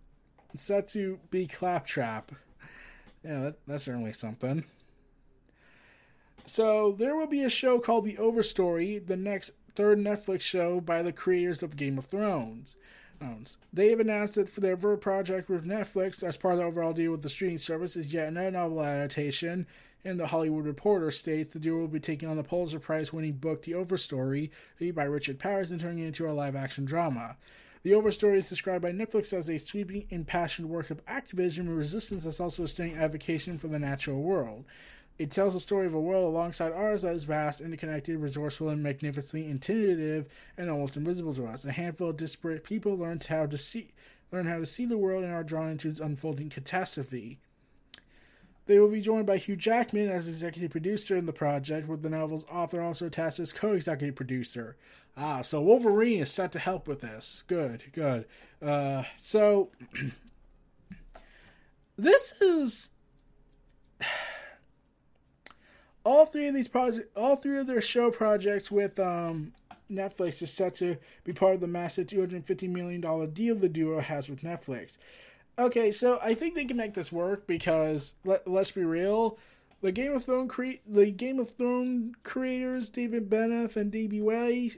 [0.55, 2.31] set to be Claptrap.
[3.21, 4.63] Yeah, that, that's certainly something.
[6.45, 11.01] So there will be a show called The Overstory, the next third Netflix show by
[11.01, 12.77] the creators of Game of Thrones.
[13.73, 16.93] They have announced that for their Vert project with Netflix, as part of the overall
[16.93, 19.67] deal with the streaming service, is yet another novel adaptation.
[20.05, 23.33] And the Hollywood Reporter states the duo will be taking on the Pulitzer Prize winning
[23.33, 24.51] book The Overstory,
[24.93, 27.35] by Richard Powers, and turning it into a live action drama.
[27.83, 32.23] The Overstory is described by Netflix as a sweeping, impassioned work of activism and resistance
[32.23, 34.65] that's also a stunning advocacy for the natural world.
[35.17, 38.83] It tells the story of a world alongside ours that is vast, interconnected, resourceful, and
[38.83, 41.65] magnificently intuitive, and almost invisible to us.
[41.65, 43.93] A handful of disparate people learn how to see
[44.31, 47.39] learn how to see the world and are drawn into its unfolding catastrophe.
[48.65, 52.09] They will be joined by Hugh Jackman as executive producer in the project, with the
[52.09, 54.75] novel's author also attached as co-executive producer.
[55.15, 57.43] Ah, so Wolverine is set to help with this.
[57.47, 58.25] Good, good.
[58.61, 59.69] Uh, so
[61.97, 62.89] this is
[66.07, 69.51] all three of these projects, all three of their show projects with um,
[69.91, 70.95] Netflix is set to
[71.25, 73.01] be part of the massive $250 million
[73.31, 74.99] deal the duo has with Netflix.
[75.59, 79.37] Okay, so I think they can make this work because let, let's be real,
[79.81, 84.21] the Game of Thrones cre- the Game of Thrones creators David Benioff and D.B.
[84.21, 84.77] Weiss,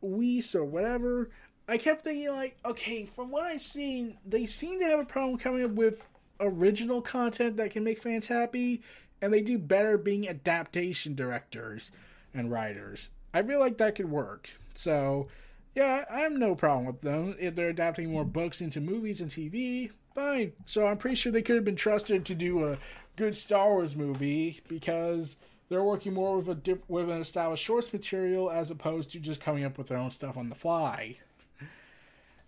[0.00, 1.30] Weiss or whatever.
[1.68, 5.36] I kept thinking like, okay, from what I've seen, they seem to have a problem
[5.36, 6.06] coming up with
[6.38, 8.82] original content that can make fans happy
[9.20, 11.90] and they do better being adaptation directors
[12.34, 13.10] and writers.
[13.32, 14.50] I feel like that could work.
[14.74, 15.28] So,
[15.74, 17.36] yeah, I have no problem with them.
[17.38, 20.52] If they're adapting more books into movies and TV, fine.
[20.64, 22.78] So I'm pretty sure they could have been trusted to do a
[23.16, 25.36] good Star Wars movie because
[25.68, 29.40] they're working more with a dip, with an established source material as opposed to just
[29.40, 31.18] coming up with their own stuff on the fly.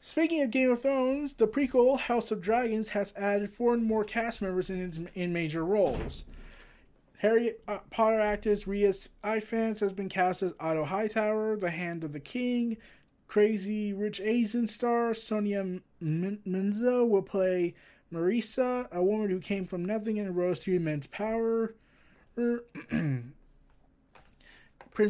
[0.00, 4.40] Speaking of Game of Thrones, the prequel House of Dragons has added four more cast
[4.40, 6.24] members in, in major roles.
[7.18, 12.12] Harry uh, Potter actress Rhys Ifans has been cast as Otto Hightower, the Hand of
[12.12, 12.76] the King.
[13.26, 17.74] Crazy Rich Asian star Sonoya Mizuno will play
[18.12, 21.74] Mysaria, a woman who came from nothing and rose to immense power.
[22.36, 23.26] Prince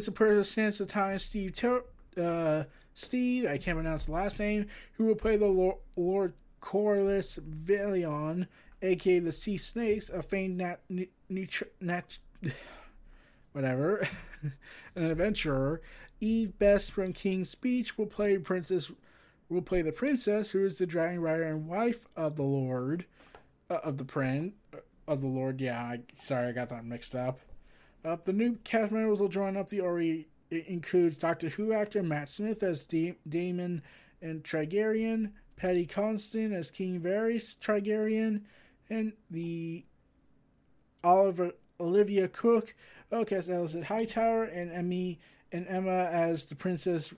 [0.07, 1.83] of Persia Sansa Time Steve Ter-
[2.17, 2.63] uh,
[2.95, 8.47] Steve, I can't pronounce the last name, who will play the Lord, Lord Corlys Velaryon,
[8.81, 12.19] aka the Sea Snakes, a famed nat, nat, nat
[13.51, 14.07] whatever,
[14.95, 15.81] an adventurer.
[16.21, 18.91] Eve Best from King's Speech will play Princess
[19.49, 23.05] will play the princess, who is the dragon rider and wife of the Lord,
[23.69, 24.77] uh, of the prince, uh,
[25.07, 25.59] of the Lord.
[25.59, 27.39] Yeah, I, sorry, I got that mixed up.
[28.05, 30.27] Uh, the new cast members will join up the Ori.
[30.49, 33.81] It includes Doctor Who actor Matt Smith as da- Daemon
[34.21, 38.41] and Targaryen, Paddy Considine as King Varys Targaryen,
[38.89, 39.85] and the
[41.03, 42.75] Oliver Olivia Cook,
[43.11, 45.19] okay, as Alicent Hightower, and Emmy
[45.51, 47.13] and Emma as the Princess.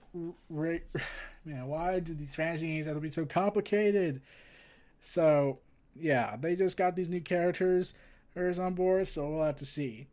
[0.48, 0.78] Ra-
[1.44, 4.22] Man, why did these fantasy games have to be so complicated?
[5.00, 5.58] So,
[5.96, 7.94] yeah, they just got these new characters
[8.36, 10.06] on board, so we'll have to see.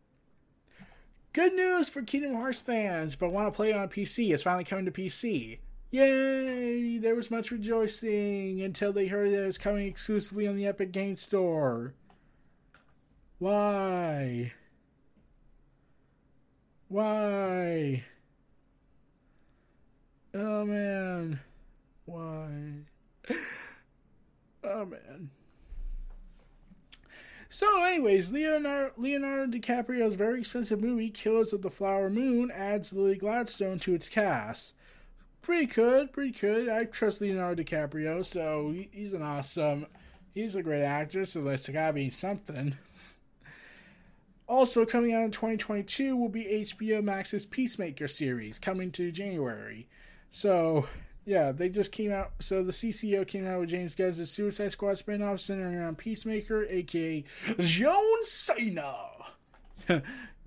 [1.31, 4.33] Good news for Kingdom Hearts fans, but want to play on PC.
[4.33, 5.59] It's finally coming to PC.
[5.91, 6.97] Yay!
[6.99, 10.91] There was much rejoicing until they heard that it was coming exclusively on the Epic
[10.91, 11.93] Game Store.
[13.39, 14.53] Why?
[16.89, 18.03] Why?
[20.33, 21.39] Oh man.
[22.05, 22.85] Why?
[24.61, 25.31] Oh man.
[27.47, 33.15] So, anyways, Leonardo, Leonardo DiCaprio's very expensive movie, Killers of the Flower Moon, adds Lily
[33.15, 34.73] Gladstone to its cast.
[35.41, 36.69] Pretty good, pretty good.
[36.69, 39.87] I trust Leonardo DiCaprio, so he's an awesome,
[40.33, 42.77] he's a great actor, so there's gotta be something.
[44.47, 49.87] Also, coming out in 2022 will be HBO Max's Peacemaker series, coming to January.
[50.31, 50.87] So,
[51.23, 52.31] yeah, they just came out.
[52.39, 57.23] So the CCO came out with James Gunn's Suicide Squad spinoff centering around Peacemaker, aka
[57.59, 58.95] John Cena.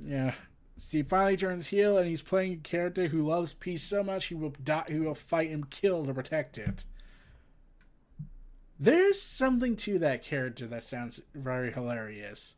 [0.05, 0.34] yeah,
[0.76, 4.34] Steve finally turns heel, and he's playing a character who loves peace so much he
[4.34, 6.84] will die, he will fight and kill to protect it.
[8.78, 12.56] There's something to that character that sounds very hilarious.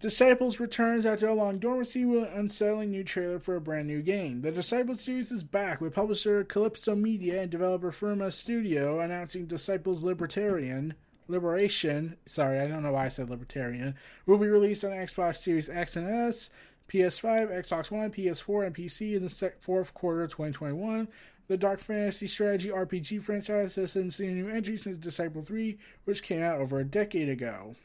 [0.00, 4.02] Disciples returns after a long dormancy with an unsettling new trailer for a brand new
[4.02, 4.40] game.
[4.40, 10.02] The Disciples series is back with publisher Calypso Media and developer Frima Studio announcing Disciples
[10.02, 10.94] Libertarian
[11.28, 12.16] Liberation.
[12.26, 13.94] Sorry, I don't know why I said Libertarian.
[14.26, 16.50] Will be released on Xbox Series X and S,
[16.88, 21.08] PS5, Xbox One, PS4, and PC in the fourth quarter of 2021.
[21.48, 26.22] The Dark Fantasy Strategy RPG franchise has seen a new entry since Disciple 3, which
[26.22, 27.76] came out over a decade ago.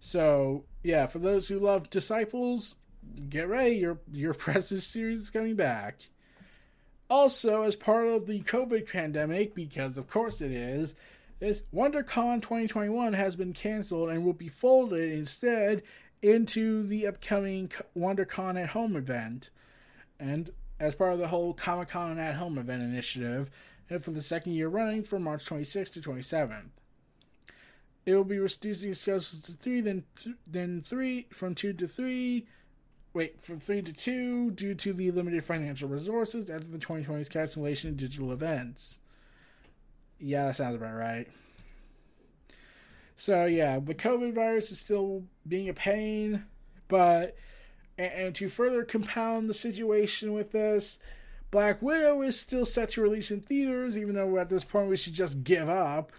[0.00, 2.76] So yeah, for those who love Disciples,
[3.28, 3.76] get ready.
[3.76, 6.08] Your your Presses series is coming back.
[7.10, 10.94] Also, as part of the COVID pandemic, because of course it is,
[11.40, 15.82] is WonderCon 2021 has been canceled and will be folded instead
[16.20, 19.50] into the upcoming WonderCon at Home event.
[20.18, 23.50] And as part of the whole Comic Con at Home event initiative,
[23.90, 26.70] and for the second year running from March 26th to 27th.
[28.04, 32.46] It will be reducing schedules to three, then th- then three from two to three.
[33.12, 37.90] Wait, from three to two due to the limited financial resources after the 2020's cancellation
[37.90, 38.98] of digital events.
[40.18, 41.28] Yeah, that sounds about right.
[43.16, 46.44] So yeah, the COVID virus is still being a pain,
[46.86, 47.36] but
[47.96, 50.98] and, and to further compound the situation with this,
[51.50, 54.96] Black Widow is still set to release in theaters, even though at this point we
[54.96, 56.12] should just give up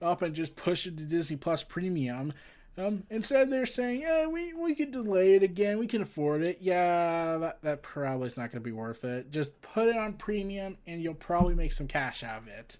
[0.00, 2.32] up and just push it to Disney Plus Premium.
[2.76, 5.78] Um, instead, they're saying, "Yeah, we we could delay it again.
[5.78, 6.58] We can afford it.
[6.60, 9.30] Yeah, that that probably is not going to be worth it.
[9.30, 12.78] Just put it on premium, and you'll probably make some cash out of it."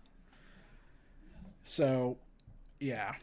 [1.69, 2.17] So,
[2.81, 3.17] yeah.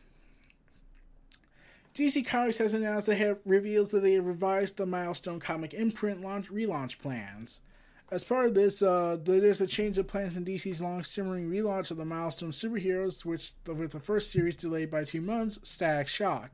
[1.96, 6.22] DC Comics has announced they have reveals that they have revised the Milestone comic imprint
[6.22, 7.62] launch relaunch plans.
[8.12, 11.90] As part of this, uh, there's a change of plans in DC's long simmering relaunch
[11.90, 16.52] of the Milestone superheroes, which, with the first series delayed by two months, Static Shock.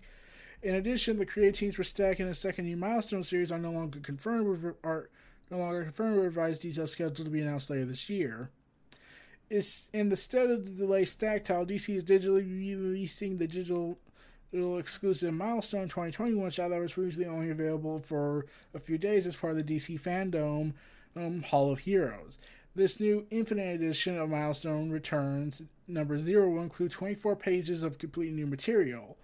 [0.63, 3.71] In addition, the creative teams for Static and a second new Milestone series are no
[3.71, 5.09] longer confirmed with, are
[5.49, 8.49] no longer confirmed with revised details scheduled to be announced later this year.
[9.51, 13.97] Is in the stead of the delay stack Tile, DC is digitally releasing the digital
[14.53, 19.57] exclusive milestone 2021 shot that was previously only available for a few days as part
[19.57, 20.71] of the DC fandom
[21.17, 22.37] um, Hall of Heroes.
[22.75, 28.33] This new Infinite Edition of Milestone Returns number zero will include 24 pages of completely
[28.33, 29.17] new material.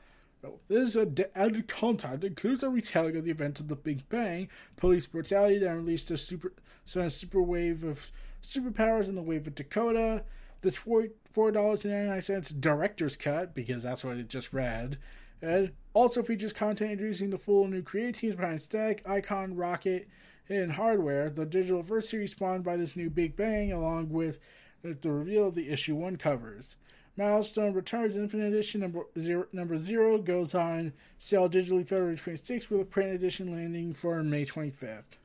[0.68, 4.50] This is a added content includes a retelling of the events of the Big Bang,
[4.76, 6.52] police brutality that released a super,
[6.84, 8.12] so a super wave of
[8.42, 10.24] superpowers in the wave of Dakota.
[10.62, 14.98] This four dollars and ninety nine cents director's cut because that's what it just read.
[15.42, 20.08] And also features content introducing the full new creative teams behind Stack, Icon, Rocket,
[20.50, 21.30] and hardware.
[21.30, 24.40] The digital first series spawned by this new Big Bang, along with
[24.82, 26.78] the reveal of the issue one covers.
[27.18, 32.82] Milestone Returns Infinite Edition number zero, number zero goes on sale digitally February 26th with
[32.82, 35.18] a print edition landing for May 25th.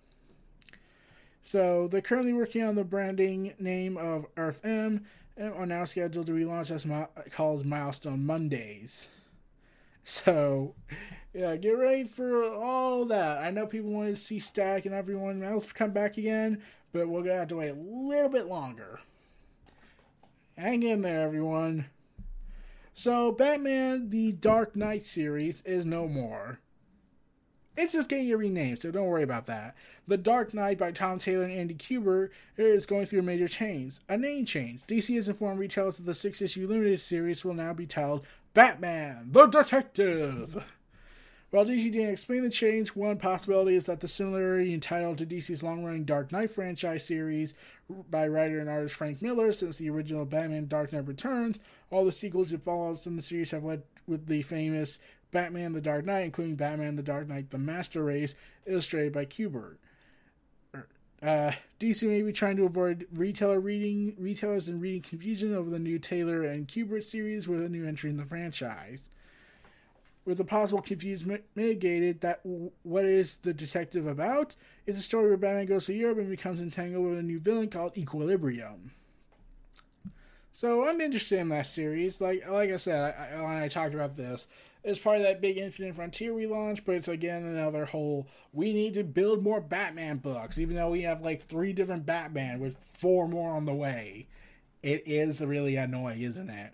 [1.43, 5.05] So they're currently working on the branding name of Earth M
[5.37, 9.09] and are now scheduled to relaunch as my called Milestone Mondays.
[10.05, 10.75] So
[11.35, 13.39] yeah, get ready for all that.
[13.39, 16.63] I know people want to see Stack and everyone else come back again,
[16.93, 19.01] but we're gonna have to wait a little bit longer.
[20.57, 21.87] Hang in there, everyone.
[22.95, 26.61] So, Batman the Dark Knight series is no more.
[27.77, 29.75] It's just getting a renamed, so don't worry about that.
[30.07, 33.99] The Dark Knight by Tom Taylor and Andy Kubert is going through a major change,
[34.11, 34.83] a name change.
[34.87, 39.31] DC has informed retailers that the six issue limited series will now be titled Batman
[39.33, 40.63] the Detective.
[41.53, 45.63] While DC didn't explain the change, one possibility is that the similarity entitled to DC's
[45.63, 47.55] long running Dark Knight franchise series
[48.11, 51.59] by writer and artist Frank Miller since the original Batman Dark Knight Returns,
[51.91, 54.99] all the sequels and follow ups in the series have led with the famous
[55.33, 58.35] Batman the Dark Knight, including Batman the Dark Knight The Master Race,
[58.67, 59.77] illustrated by Kubert.
[61.23, 65.79] Uh, DC may be trying to avoid retailer reading retailers and reading confusion over the
[65.79, 69.09] new Taylor and Kubert series with a new entry in the franchise
[70.25, 72.41] with the possible confusion mitigated that
[72.83, 74.55] what is the detective about
[74.87, 77.69] is a story where Batman goes to Europe and becomes entangled with a new villain
[77.69, 78.93] called Equilibrium.
[80.53, 82.21] So I'm interested in that series.
[82.21, 84.49] Like like I said, I, I, when I talked about this,
[84.85, 88.27] it's part of that big Infinite Frontier relaunch, but it's again another whole.
[88.53, 92.59] We need to build more Batman books, even though we have like three different Batman
[92.59, 94.27] with four more on the way.
[94.83, 96.73] It is really annoying, isn't it?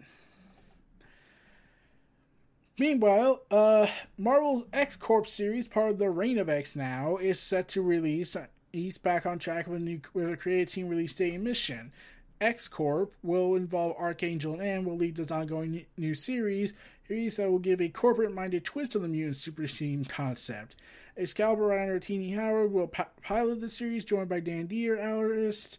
[2.78, 7.68] Meanwhile, uh, Marvel's X Corp series, part of the Reign of X now, is set
[7.68, 8.36] to release.
[8.72, 11.92] He's back on track with a new with a creative team release date and mission.
[12.40, 16.72] X Corp will involve Archangel and will lead this ongoing new series.
[17.09, 20.76] That will give a corporate-minded twist to the mutant super team concept.
[21.16, 22.86] Excalibur writer Tini Howard will
[23.22, 25.78] pilot the series, joined by Dan Dier, artist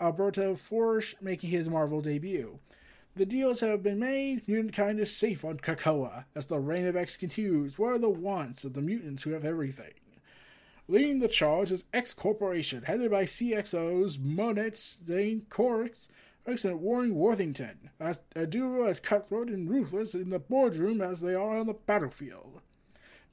[0.00, 2.60] Alberto Foche, making his Marvel debut.
[3.16, 4.46] The deals have been made.
[4.46, 6.26] Mutant kind is safe on Krakoa.
[6.36, 9.44] As the reign of X continues, what are the wants of the mutants who have
[9.44, 9.94] everything?
[10.86, 14.70] Leading the charge is X Corporation, headed by CXOs Monet,
[15.04, 16.08] Zane, Corks,
[16.48, 21.34] and Warren Worthington, as a duo as cutthroat and ruthless in the boardroom as they
[21.34, 22.60] are on the battlefield.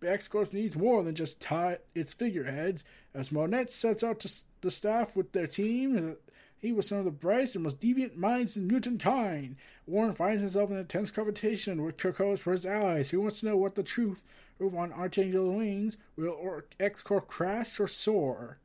[0.04, 4.70] X Corp needs more than just tie its figureheads, as Monette sets out to the
[4.70, 8.58] staff with their team uh, he was one of the brightest and most deviant minds
[8.58, 9.56] in mutant kind.
[9.86, 13.12] Warren finds himself in a tense confrontation with Krakoa's first allies.
[13.12, 14.24] Who wants to know what the truth
[14.60, 15.98] over on Archangel's wings?
[16.16, 18.58] Will X Corp crash or soar?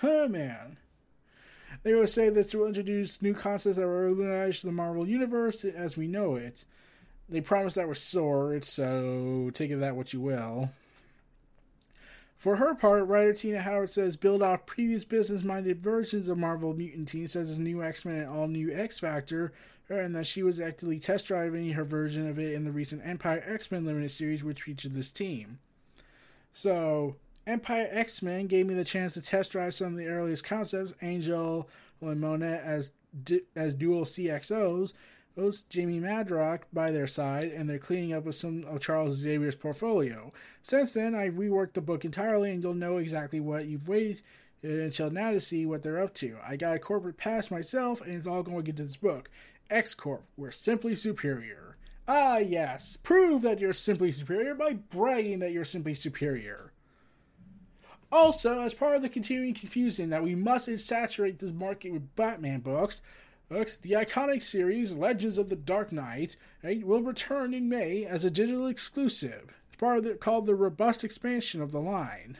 [0.00, 0.78] Huh, man.
[1.82, 5.96] They will say this will introduce new concepts that will revolutionize the Marvel Universe as
[5.96, 6.64] we know it.
[7.28, 10.70] They promise that we're soared, so take it that what you will.
[12.36, 16.74] For her part, writer Tini Howard says build off previous business minded versions of Marvel
[16.74, 19.52] Mutant Teen, such as New X Men and All New X Factor,
[19.88, 23.42] and that she was actively test driving her version of it in the recent Empyre
[23.46, 25.58] X Men limited series, which featured this team.
[26.52, 27.16] So,
[27.50, 30.94] Empyre X Men gave me the chance to test drive some of the earliest concepts,
[31.02, 31.68] Angel
[32.00, 32.92] and Monet as,
[33.56, 34.92] as dual CXOs,
[35.34, 39.56] those Jamie Madrox by their side, and they're cleaning up with some of Charles Xavier's
[39.56, 40.32] portfolio.
[40.62, 44.22] Since then, I reworked the book entirely, and you'll know exactly what you've waited
[44.62, 46.36] until now to see what they're up to.
[46.46, 49.28] I got a corporate pass myself, and it's all going into this book.
[49.68, 51.76] X Corp, we're simply superior.
[52.06, 56.69] Ah, yes, prove that you're simply superior by bragging that you're simply superior.
[58.12, 62.60] Also, as part of the continuing confusion that we must saturate this market with Batman
[62.60, 63.02] books,
[63.48, 68.30] the iconic series Legends of the Dark Knight right, will return in May as a
[68.30, 69.54] digital exclusive.
[69.68, 72.36] It's part of the, called the robust expansion of the line.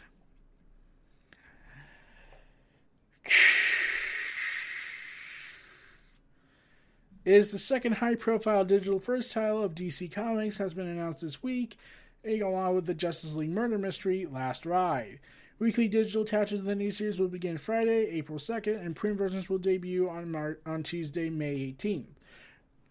[7.25, 11.77] is the second high-profile digital first title of DC Comics has been announced this week,
[12.25, 15.21] eh, along with the Justice League murder mystery Last Ride.
[15.61, 19.51] Weekly digital attachments of the new series will begin Friday, April 2nd, and print versions
[19.51, 22.07] will debut on Mar- on Tuesday, May 18th.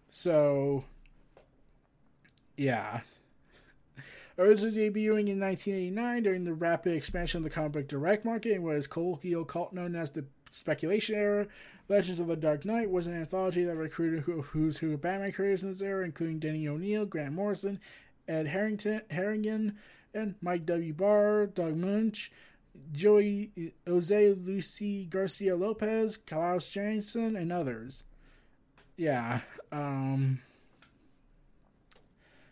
[0.08, 0.84] So,
[2.56, 3.00] yeah.
[4.38, 8.62] Originally debuting in 1989 during the rapid expansion of the comic book direct market and
[8.62, 11.48] was colloquial cult known as the speculation era,
[11.88, 15.70] Legends of the Dark Knight was an anthology that recruited who's who Batman creators in
[15.70, 17.80] this era, including Denny O'Neil, Grant Morrison,
[18.28, 19.76] Ed Harrington, Harrigan,
[20.14, 20.92] and Mike W.
[20.92, 22.30] Barr, Doug Moench,
[22.92, 28.04] Joey Jose Lucy Garcia Lopez, Klaus Janson, and others.
[28.96, 29.40] Yeah.
[29.72, 30.40] Um,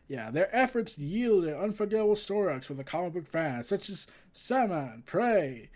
[0.09, 5.03] yeah, their efforts yielded unforgettable story arcs for the comic book fans, such as Sandman,
[5.05, 5.69] Prey,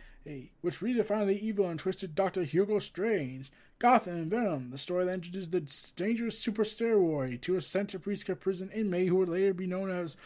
[0.62, 2.42] which redefined the evil and twisted Dr.
[2.42, 7.60] Hugo Strange, Gotham and Venom, the story that introduced the dangerous super steroid to a
[7.60, 10.16] Santa Prisca prison inmate who would later be known as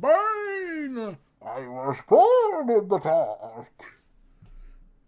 [0.00, 1.16] Bane.
[1.46, 3.84] I was born in the dark.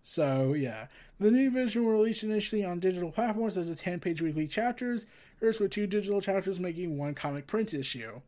[0.03, 0.87] So, yeah.
[1.19, 5.07] The new version will release initially on digital platforms as a 10 page weekly chapters,
[5.39, 8.21] first with two digital chapters making one comic print issue.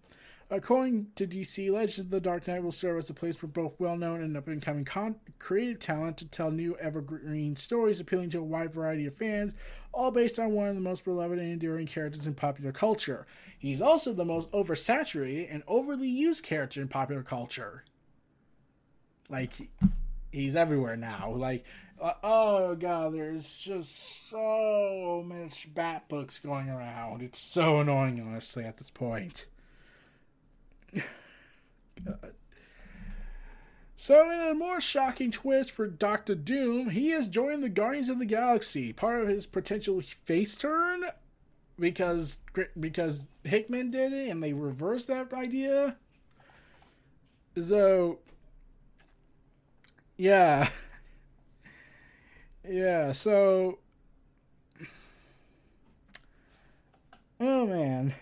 [0.50, 3.98] According to DC, Legends the Dark Knight will serve as a place for both well
[3.98, 8.38] known and up and coming con- creative talent to tell new evergreen stories appealing to
[8.38, 9.52] a wide variety of fans,
[9.92, 13.26] all based on one of the most beloved and enduring characters in popular culture.
[13.58, 17.84] He's also the most oversaturated and overly used character in popular culture.
[19.28, 19.52] Like,
[20.30, 21.32] he's everywhere now.
[21.34, 21.64] Like,
[22.00, 27.22] uh, oh god, there's just so much Bat books going around.
[27.22, 29.46] It's so annoying, honestly, at this point.
[30.94, 31.04] God.
[34.00, 38.20] So, in a more shocking twist for Doctor Doom, he has joined the Guardians of
[38.20, 41.02] the Galaxy, part of his potential face turn,
[41.80, 42.38] because
[42.78, 45.96] because Hickman did it and they reversed that idea.
[47.60, 48.20] So,
[50.18, 50.68] yeah,
[52.68, 53.12] yeah.
[53.12, 53.78] So,
[57.40, 58.14] oh man.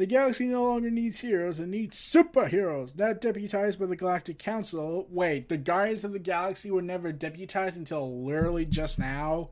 [0.00, 5.06] The galaxy no longer needs heroes, it needs superheroes, not deputized by the Galactic Council.
[5.10, 9.50] Wait, the Guardians of the Galaxy were never deputized until literally just now?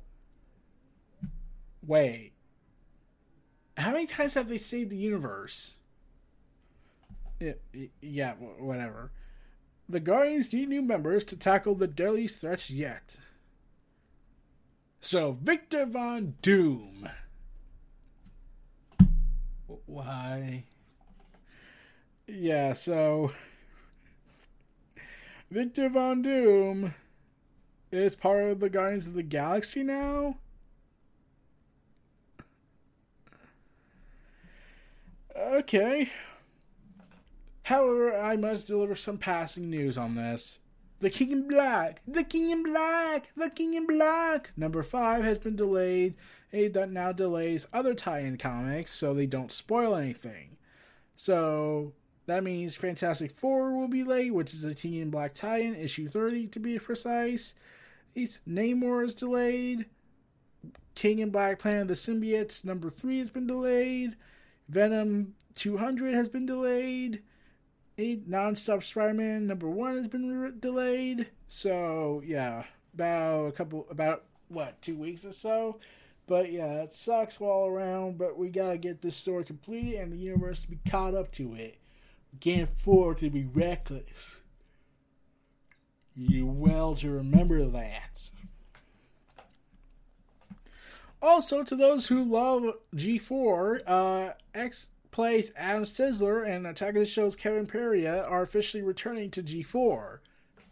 [1.87, 2.33] Wait.
[3.77, 5.77] How many times have they saved the universe?
[7.41, 7.53] Yeah,
[8.01, 9.13] yeah, whatever.
[9.89, 13.17] The Guardians need new members to tackle the deadliest threats yet.
[15.01, 17.09] So, Victor Von Doom
[19.89, 20.65] why?
[22.27, 23.33] Yeah, so
[25.51, 26.95] Victor Von Doom
[27.91, 30.37] is part of the Guardians of the Galaxy now.
[35.35, 36.11] Okay.
[37.69, 40.59] However, I must deliver some passing news on this.
[41.01, 44.53] The King in Black, The King in Black, The King in Black.
[44.57, 46.15] Number five has been delayed.
[46.51, 50.57] It that now delays other tie-in comics so they don't spoil anything.
[51.15, 51.93] So
[52.25, 56.09] that means Fantastic Four will be late, which is a King in Black tie-in, issue
[56.09, 57.55] 30 to be precise.
[58.15, 59.85] It's Namor is delayed.
[60.95, 64.17] King in Black Planet of the Symbiotes number three has been delayed.
[64.71, 67.23] Venom 200 has been delayed
[67.99, 71.27] eight nonstop Spider-Man number one has been re- delayed.
[71.49, 75.79] So yeah, about a couple, about what two weeks or so.
[76.27, 78.19] But yeah, it sucks all around.
[78.19, 81.55] But we gotta get this story completed and the universe to be caught up to
[81.55, 81.79] it.
[82.33, 84.43] We can't afford to be reckless.
[86.15, 88.31] You well to remember that.
[91.21, 94.89] Also, to those who love G4, uh, X
[95.19, 100.21] plays Adam Sessler and Attack of the Show's Kevin Pereira are officially returning to G4.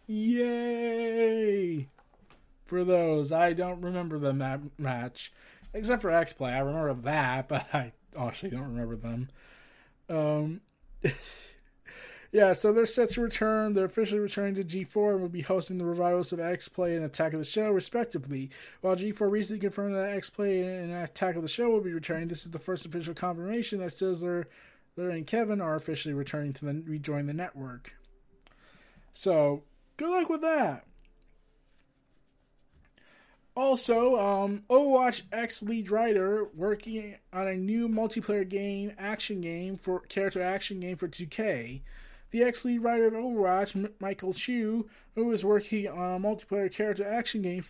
[0.06, 1.88] Yay!
[2.64, 5.32] For those, I don't remember them that match,
[5.74, 6.52] except for X Play.
[6.52, 9.30] I remember that, but I honestly don't remember them.
[10.08, 10.60] Um,
[12.36, 13.72] yeah, so they're set to return.
[13.72, 17.02] They're officially returning to G4 and will be hosting the revivals of X Play and
[17.02, 18.50] Attack of the Show, respectively.
[18.82, 22.28] While G4 recently confirmed that X Play and Attack of the Show will be returning,
[22.28, 24.44] this is the first official confirmation that Sessler,
[24.98, 27.94] Larry, and Kevin are officially returning to the, rejoin the network.
[29.14, 29.62] So,
[29.96, 30.84] good luck with that.
[33.56, 40.00] Also, um, Overwatch X lead writer working on a new multiplayer game, action game for
[40.00, 41.80] character action game for 2K.
[42.30, 47.08] The ex lead writer of Overwatch, Michael Chu, who is working on a multiplayer character
[47.08, 47.64] action game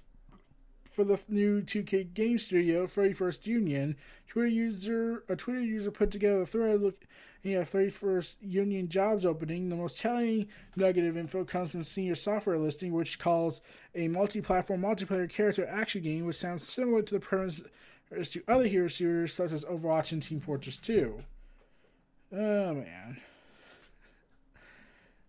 [0.91, 3.97] for the new 2K game studio, 31st Union,
[4.29, 7.07] Twitter user a Twitter user put together a thread looking
[7.45, 9.69] at 31st Union jobs opening.
[9.69, 13.61] The most telling nugget of info comes from senior software listing, which calls
[13.95, 17.63] a multi-platform multiplayer character action game, which sounds similar to the premise
[18.31, 21.23] to other hero shooters such as Overwatch and Team Fortress 2.
[22.33, 23.19] Oh man.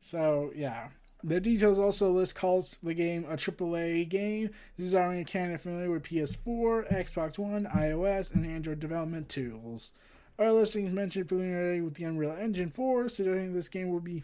[0.07, 0.87] So yeah.
[1.23, 6.03] The details also list calls the game a AAA game, desiring a candidate familiar with
[6.03, 9.91] PS4, Xbox One, iOS, and Android development tools.
[10.37, 14.23] Our listings mentioned familiarity with the Unreal Engine 4, suggesting this game will be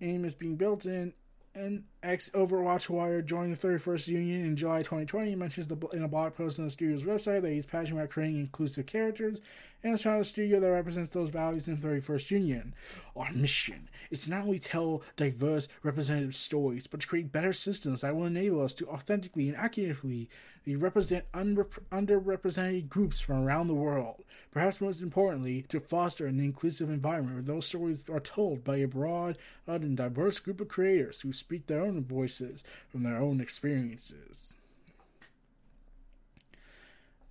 [0.00, 1.14] aim is being built in
[1.54, 5.30] and ex Overwatch warrior joined the 31st Union in July 2020.
[5.30, 8.10] He mentions the, in a blog post on the studio's website that he's passionate about
[8.10, 9.40] creating inclusive characters
[9.82, 12.74] and has found a studio that represents those values in 31st Union.
[13.16, 18.00] Our mission is to not only tell diverse, representative stories, but to create better systems
[18.00, 20.28] that will enable us to authentically and accurately
[20.76, 24.22] represent unrep- underrepresented groups from around the world.
[24.50, 28.86] Perhaps most importantly, to foster an inclusive environment where those stories are told by a
[28.86, 34.52] broad and diverse group of creators who speak their own voices from their own experiences.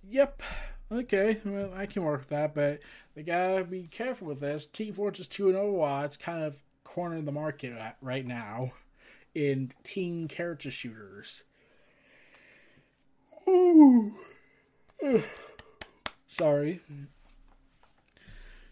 [0.08, 0.42] Yep,
[0.90, 2.80] okay, well, I can work with that, but
[3.14, 4.66] they gotta be careful with this.
[4.66, 8.72] Team Fortress 2 and Overwatch kind of corner the market right now
[9.34, 11.44] in team character shooters.
[13.46, 14.12] Ooh.
[16.26, 16.80] Sorry.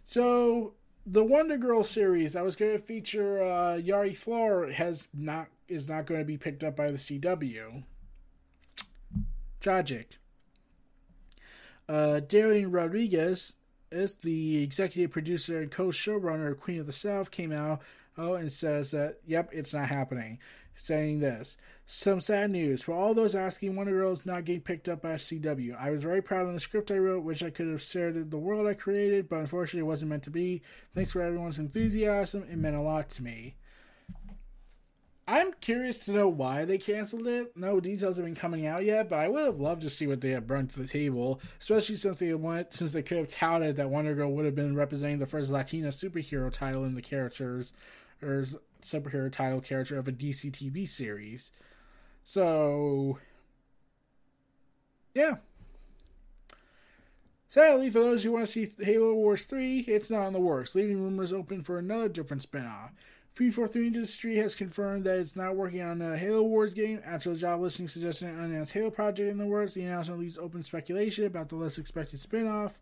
[0.05, 0.75] So
[1.05, 5.89] the Wonder Girl series I was going to feature uh, Yara Flor has not is
[5.89, 7.85] not going to be picked up by the CW.
[9.61, 10.19] Tragic.
[11.89, 13.55] Uh, Dailyn Rodriguez
[13.93, 17.81] is the executive producer and co-showrunner of Queen of the South came out
[18.19, 20.39] oh, and says that yep, it's not happening.
[20.79, 21.57] Saying this,
[21.87, 25.15] some sad news for all those asking Wonder Girl is not getting picked up by
[25.15, 25.75] CW.
[25.81, 28.37] I was very proud of the script I wrote, which I could have shared the
[28.37, 30.61] world I created, but unfortunately it wasn't meant to be.
[30.95, 32.45] Thanks for everyone's enthusiasm.
[32.51, 33.57] It meant a lot to me.
[35.29, 37.57] I'm curious to know why they canceled it.
[37.57, 40.21] No details have been coming out yet, but I would have loved to see what
[40.21, 43.75] they had brought to the table, especially since they went since they could have touted
[43.77, 47.73] that Wonder Girl would have been representing the first Latina superhero title in the characters
[48.23, 48.45] or
[48.81, 51.51] superhero title character of a DC TV series.
[52.23, 53.19] So
[55.13, 55.37] yeah.
[57.49, 60.75] Sadly, for those who want to see Halo Wars 3, it's not in the works,
[60.75, 62.91] leaving rumors open for another different spin-off.
[63.37, 67.37] 343 Industry has confirmed that it's not working on a Halo Wars game after the
[67.37, 69.75] job listing suggesting an unannounced Halo project in the works.
[69.75, 72.79] The announcement leaves open speculation about the less expected spin-off.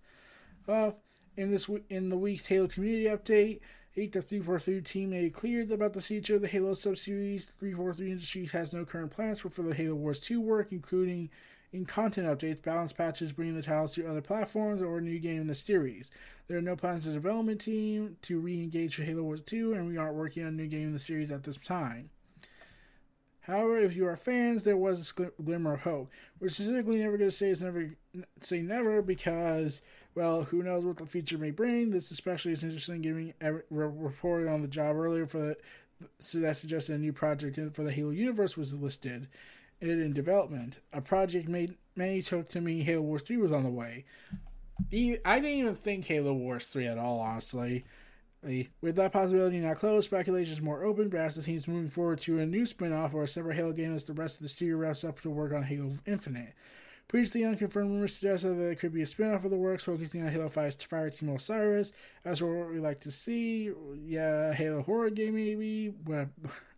[0.69, 0.93] Uh,
[1.37, 3.63] in this in the week's Halo community update,
[3.97, 7.51] 8 the 343 team made it clear about the future of the Halo subseries.
[7.59, 11.31] 343 Industries has no current plans for the Halo Wars 2 work, including
[11.75, 15.41] in content updates, balance patches, bringing the titles to other platforms, or a new game
[15.41, 16.09] in the series.
[16.47, 19.97] There are no plans to development team to re-engage with Halo Wars 2, and we
[19.97, 22.11] aren't working on a new game in the series at this time.
[23.41, 26.11] However, if you are fans, there was a glimmer of hope.
[26.39, 27.97] We're specifically never going to say it's never
[28.41, 29.83] say never because,
[30.15, 31.91] well, who knows what the future may bring.
[31.91, 33.35] This especially is interesting, given
[33.69, 35.57] reported on the job earlier for the
[36.19, 39.29] so that suggested a new project for the Halo universe was listed
[39.85, 40.81] it in development.
[40.93, 44.05] A project made many took to me Halo Wars 3 was on the way.
[44.93, 47.85] I didn't even think Halo Wars 3 at all, honestly.
[48.43, 52.19] With that possibility now closed, speculation is more open, but as the team's moving forward
[52.21, 54.49] to a new spin off or a separate Halo game as the rest of the
[54.49, 56.53] studio wraps up to work on Halo Infinite.
[57.09, 60.23] Previously unconfirmed rumors suggested that it could be a spin off of the works focusing
[60.23, 61.93] on Halo 5's Fire Team Osiris.
[62.25, 63.71] As for what we like to see,
[64.05, 65.95] yeah, Halo horror game maybe.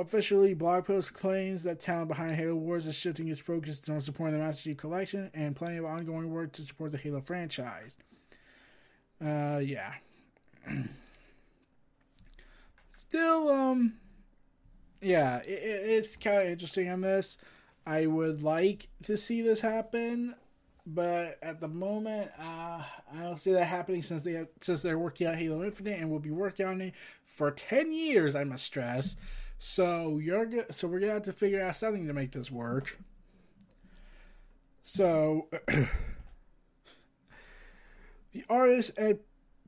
[0.00, 4.00] Officially, blog post claims that talent behind Halo Wars is shifting its focus to on
[4.00, 7.98] supporting the Master Chief Collection and plenty of ongoing work to support the Halo franchise.
[9.22, 9.92] Uh, yeah.
[12.96, 13.92] Still, um,
[15.02, 17.36] yeah, it, it's kind of interesting on this.
[17.84, 20.34] I would like to see this happen,
[20.86, 22.82] but at the moment, uh,
[23.12, 26.10] I don't see that happening since they have, since they're working on Halo Infinite and
[26.10, 26.94] will be working on it
[27.26, 28.34] for ten years.
[28.34, 29.16] I must stress.
[29.62, 32.98] So you're so we're gonna have to figure out something to make this work.
[34.82, 35.48] So
[38.32, 39.18] the artist Ed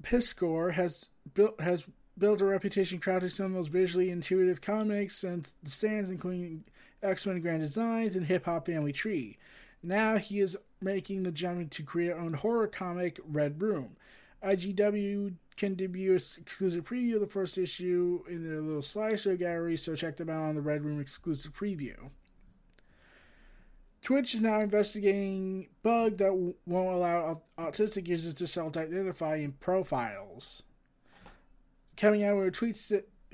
[0.00, 1.84] Piskor has built has
[2.16, 6.64] built a reputation crafting some of the most visually intuitive comics the stands, including
[7.02, 9.36] X Men Grand Designs and Hip Hop Family Tree.
[9.82, 13.96] Now he is making the jump to create our own horror comic, Red Room.
[14.44, 19.94] IGW can debut exclusive preview of the first issue in their little slideshow gallery, so
[19.94, 22.10] check them out on the Red Room exclusive preview.
[24.02, 30.64] Twitch is now investigating bug that won't allow autistic users to self-identify in profiles.
[31.96, 32.76] Coming out with a tweet,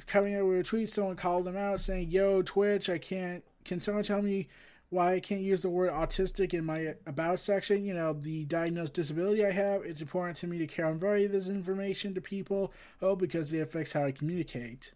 [0.06, 3.44] coming out with a tweet, someone called them out saying, "Yo, Twitch, I can't.
[3.64, 4.48] Can someone tell me
[4.90, 7.84] why I can't use the word autistic in my about section.
[7.84, 9.82] You know, the diagnosed disability I have.
[9.84, 12.72] It's important to me to convey this information to people.
[13.02, 14.92] Oh, because it affects how I communicate.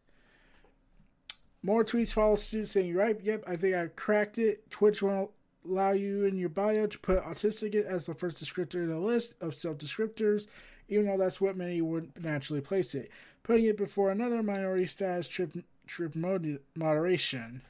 [1.62, 4.68] More tweets follow suit saying, right, yep, I think I cracked it.
[4.70, 5.30] Twitch won't
[5.64, 9.34] allow you in your bio to put autistic as the first descriptor in the list
[9.40, 10.46] of self descriptors,
[10.88, 13.10] even though that's what many would naturally place it.
[13.42, 15.52] Putting it before another minority status trip
[15.86, 17.62] trip mod- moderation.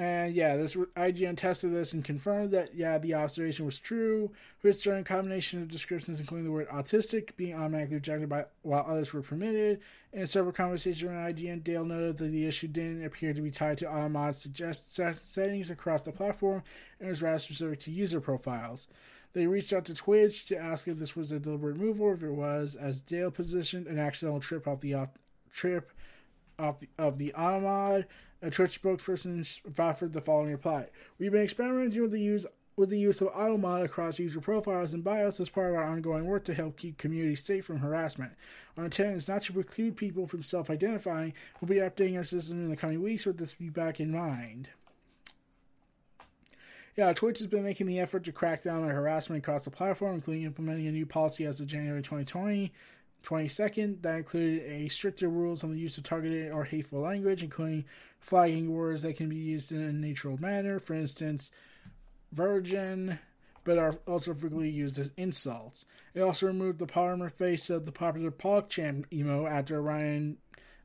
[0.00, 4.30] And yeah, this IGN tested this and confirmed that yeah, the observation was true.
[4.62, 9.12] With certain combination of descriptions, including the word autistic, being automatically rejected by while others
[9.12, 9.80] were permitted.
[10.14, 13.76] In several conversations around IGN, Dale noted that the issue didn't appear to be tied
[13.76, 16.62] to Automod's suggest settings across the platform
[16.98, 18.88] and was rather specific to user profiles.
[19.34, 22.22] They reached out to Twitch to ask if this was a deliberate move or if
[22.22, 25.08] it was, as Dale positioned an accidental trip off the
[25.52, 25.92] trip
[26.58, 28.06] off the, of the Automod.
[28.42, 30.88] A Twitch spokesperson offered the following reply:
[31.18, 35.04] We've been experimenting with the use with the use of AutoMod across user profiles and
[35.04, 38.32] bios as part of our ongoing work to help keep communities safe from harassment.
[38.78, 41.34] Our intent is not to preclude people from self-identifying.
[41.60, 44.70] We'll be updating our system in the coming weeks with this feedback in mind.
[46.96, 50.14] Yeah, Twitch has been making the effort to crack down on harassment across the platform,
[50.14, 52.72] including implementing a new policy as of January 2020
[53.22, 57.84] 22nd that included a stricter rules on the use of targeted or hateful language, including
[58.18, 61.50] flagging words that can be used in a neutral manner, for instance,
[62.32, 63.18] virgin,
[63.64, 65.84] but are also frequently used as insults.
[66.14, 70.38] It also removed the polymer face of the popular PogChamp emo after Ryan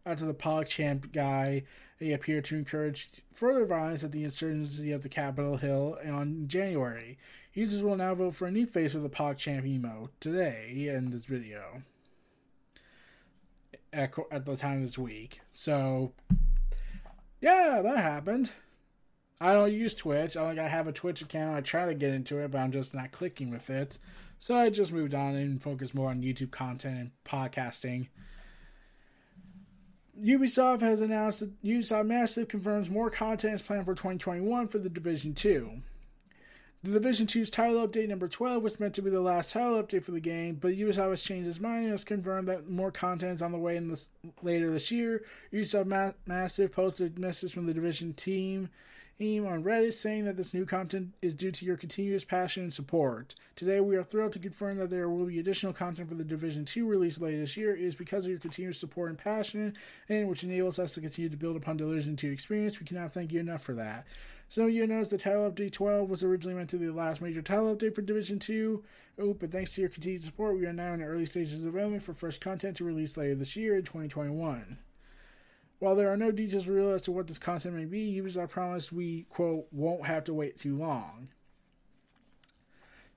[0.05, 1.63] after the PogChamp guy
[1.97, 7.17] he appeared to encourage further violence at the insurgency of the Capitol Hill on January.
[7.53, 11.25] Users will now vote for a new face of the PogChamp emo today in this
[11.25, 11.81] video
[13.95, 15.41] at, at the time this week.
[15.51, 16.13] So,
[17.41, 18.51] yeah, that happened.
[19.39, 20.37] I don't use Twitch.
[20.37, 21.55] I like I have a Twitch account.
[21.55, 23.97] I try to get into it, but I'm just not clicking with it.
[24.37, 28.07] So I just moved on and focused more on YouTube content and podcasting.
[30.21, 34.89] Ubisoft has announced that Ubisoft Massive confirms more content is planned for 2021 for the
[34.89, 35.81] Division 2.
[36.85, 40.03] The Division 2's title update number 12 was meant to be the last title update
[40.03, 43.33] for the game, but Ubisoft has changed its mind and has confirmed that more content
[43.33, 44.11] is on the way in this,
[44.43, 45.23] later this year.
[45.51, 48.69] Ubisoft Ma- Massive posted a message from the Division team
[49.19, 53.33] on Reddit saying that this new content is due to your continuous passion and support.
[53.55, 56.65] Today, we are thrilled to confirm that there will be additional content for the Division
[56.65, 57.75] 2 release later this year.
[57.75, 59.75] It is because of your continuous support and passion,
[60.07, 62.79] and which enables us to continue to build upon Division 2 experience.
[62.79, 64.05] We cannot thank you enough for that.
[64.47, 67.41] So you notice the title update 12 was originally meant to be the last major
[67.41, 68.83] title update for Division 2.
[69.19, 71.71] Oh, but thanks to your continued support, we are now in the early stages of
[71.73, 74.77] development for fresh content to release later this year in 2021.
[75.79, 78.93] While there are no details revealed as to what this content may be, Ubisoft promised
[78.93, 81.29] we, quote, won't have to wait too long.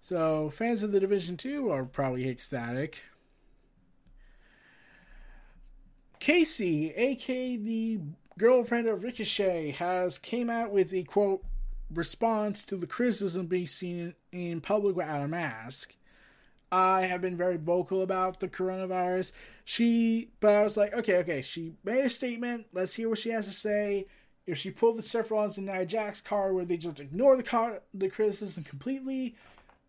[0.01, 3.03] So, fans of the Division 2 are probably ecstatic.
[6.20, 8.01] Kacy, aka the
[8.39, 11.45] girlfriend of Ricochet, has came out with a quote
[11.93, 15.97] response to the criticism being seen in public without a mask.
[16.70, 19.32] I have been very vocal about the coronavirus.
[19.64, 21.43] She, but I was like, okay, okay.
[21.43, 22.66] She made a statement.
[22.72, 24.07] Let's hear what she has to say.
[24.47, 27.80] If she pulled the Sephiroths in Nia Jax car where they just ignore the car,
[27.93, 29.34] the criticism completely,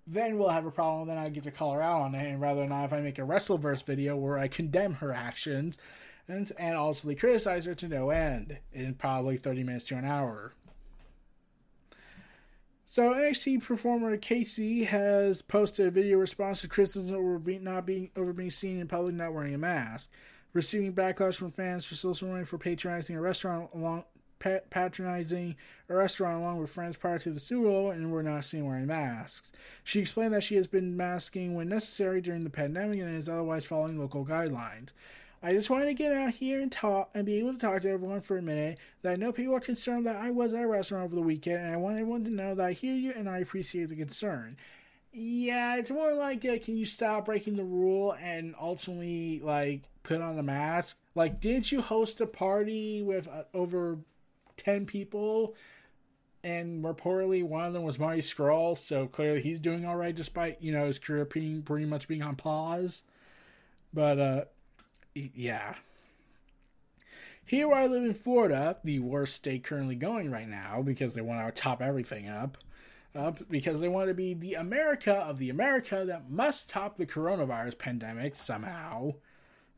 [0.08, 1.08] then we'll have a problem.
[1.08, 3.20] Then I get to call her out on it, and rather than if I make
[3.20, 5.78] a Wrestleverse video where I condemn her actions
[6.30, 10.54] and and also criticize her to no end in probably thirty minutes to an hour.
[12.86, 18.34] So NXT performer Kacy has posted a video response to criticism over not being over
[18.34, 20.12] being seen in public not wearing a mask,
[20.54, 24.06] receiving backlash from fans for social for patronizing a restaurant along
[24.40, 25.56] patronizing
[25.90, 29.52] a restaurant along with friends prior to the Super and were not seen wearing masks.
[29.84, 33.66] She explained that she has been masking when necessary during the pandemic and is otherwise
[33.66, 34.94] following local guidelines.
[35.42, 37.90] I just wanted to get out here and talk and be able to talk to
[37.90, 38.78] everyone for a minute.
[39.02, 41.64] That I know people are concerned that I was at a restaurant over the weekend,
[41.64, 44.58] and I want everyone to know that I hear you and I appreciate the concern.
[45.14, 50.22] Yeah, it's more like uh, can you stop breaking the rule and ultimately like put
[50.22, 50.98] on a mask?
[51.16, 54.00] Like, didn't you host a party with uh, over
[54.58, 55.56] ten people?
[56.44, 60.62] And reportedly, one of them was Marty Scurll, so clearly he's doing all right despite
[60.62, 63.04] you know his career being pretty much being on pause.
[63.94, 64.46] But uh,
[65.16, 65.76] yeah.
[67.46, 71.56] Here I live in Florida, the worst state currently going right now because they want
[71.56, 72.58] to top everything up.
[73.16, 77.08] Up because they want to be the America of the America that must top the
[77.08, 79.16] coronavirus pandemic somehow.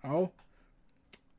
[0.04, 0.32] Oh.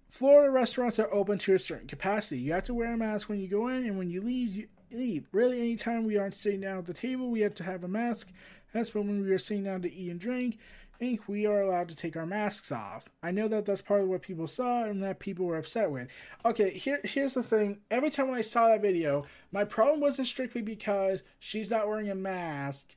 [0.09, 2.40] Florida restaurants are open to a certain capacity.
[2.40, 4.68] You have to wear a mask when you go in, and when you leave, you
[4.90, 5.28] leave.
[5.32, 8.30] Really, anytime we aren't sitting down at the table, we have to have a mask.
[8.72, 10.59] That's when we are sitting down to eat and drink
[10.99, 13.09] think we are allowed to take our masks off.
[13.22, 16.11] I know that that's part of what people saw and that people were upset with.
[16.45, 17.80] Okay, here here's the thing.
[17.90, 22.11] Every time when I saw that video, my problem wasn't strictly because she's not wearing
[22.11, 22.95] a mask.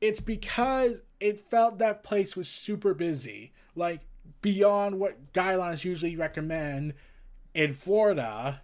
[0.00, 4.00] It's because it felt that place was super busy, like
[4.40, 6.94] beyond what guidelines usually recommend
[7.54, 8.62] in Florida.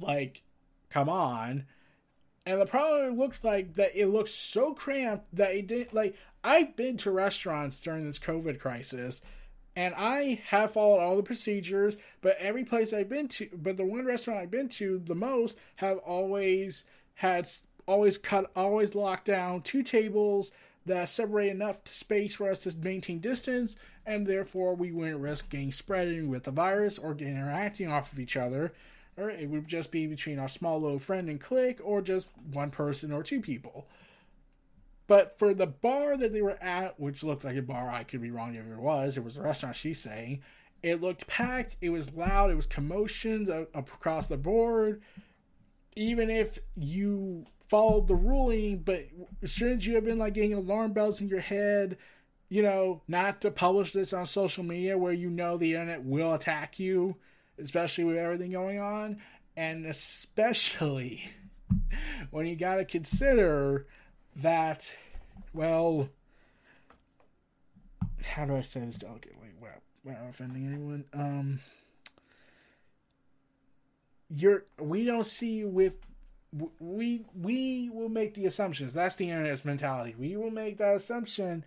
[0.00, 0.42] Like,
[0.90, 1.66] come on.
[2.46, 6.16] And the problem looked like that it looked so cramped that it didn't like
[6.48, 9.20] I've been to restaurants during this COVID crisis
[9.76, 13.84] and I have followed all the procedures, but every place I've been to, but the
[13.84, 16.86] one restaurant I've been to the most have always
[17.16, 17.46] had
[17.86, 20.50] always cut, always locked down two tables
[20.86, 23.76] that separate enough space for us to maintain distance,
[24.06, 28.38] and therefore we wouldn't risk getting spreading with the virus or interacting off of each
[28.38, 28.72] other.
[29.18, 32.70] Or it would just be between our small little friend and clique, or just one
[32.70, 33.86] person or two people.
[35.08, 38.20] But for the bar that they were at, which looked like a bar, I could
[38.20, 40.42] be wrong if it was, it was a restaurant, she's saying,
[40.82, 45.02] it looked packed, it was loud, it was commotions across the board.
[45.96, 49.06] Even if you followed the ruling, but
[49.44, 51.96] shouldn't you have been like getting alarm bells in your head,
[52.50, 56.34] you know, not to publish this on social media where you know the internet will
[56.34, 57.16] attack you,
[57.58, 59.18] especially with everything going on?
[59.56, 61.30] And especially
[62.30, 63.86] when you got to consider
[64.38, 64.96] that,
[65.52, 66.08] well,
[68.24, 71.04] how do I say this delicately without, without offending anyone?
[71.12, 71.60] Um,
[74.30, 75.96] you're we don't see you with
[76.80, 78.92] we we will make the assumptions.
[78.92, 80.14] That's the internet's mentality.
[80.18, 81.64] We will make that assumption,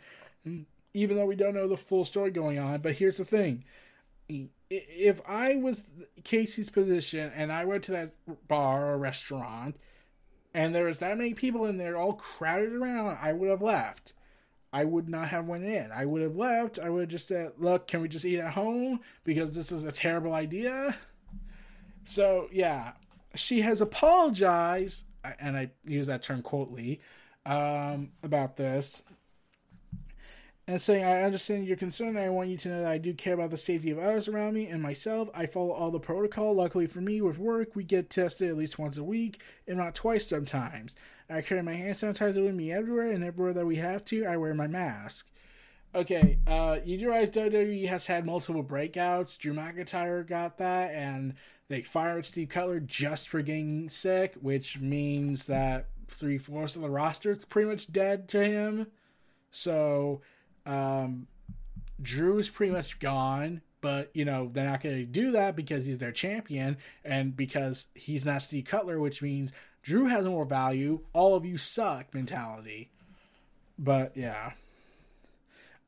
[0.94, 2.82] even though we don't know the full story going on.
[2.82, 3.64] But here's the thing:
[4.70, 5.90] if I was
[6.24, 8.14] Kacy's position and I went to that
[8.48, 9.76] bar or restaurant
[10.54, 14.14] and there was that many people in there all crowded around, I would have left.
[14.74, 15.92] I would not have went in.
[15.92, 16.80] I would have left.
[16.80, 19.84] I would have just said, "Look, can we just eat at home because this is
[19.84, 20.96] a terrible idea?"
[22.06, 22.94] So yeah,
[23.36, 25.04] she has apologized,
[25.40, 27.02] and I use that term quotely
[27.46, 29.04] um, about this,
[30.68, 32.18] and saying, I understand your concern.
[32.18, 34.54] I want you to know that I do care about the safety of others around
[34.54, 35.30] me and myself.
[35.34, 36.54] I follow all the protocol.
[36.54, 39.96] Luckily for me, with work, we get tested at least once a week, if not
[39.96, 40.96] twice sometimes.
[41.30, 44.38] I carry my hand sanitizer with me everywhere, and everywhere that we have to, I
[44.38, 45.28] wear my mask.
[45.94, 49.38] Okay, uh, you do realize WWE has had multiple breakouts.
[49.38, 51.34] Drew McIntyre got that, and
[51.68, 56.90] they fired Steve Cutler just for getting sick, which means that three fourths of the
[56.90, 58.88] roster is pretty much dead to him.
[59.52, 60.22] So
[60.66, 61.28] um,
[62.02, 65.98] Drew's pretty much gone, but you know they're not going to do that because he's
[65.98, 69.54] their champion and because he's not Steve Cutler, which means
[69.84, 71.02] Drew has more value.
[71.14, 72.92] All of you suck mentality.
[73.78, 74.52] But yeah.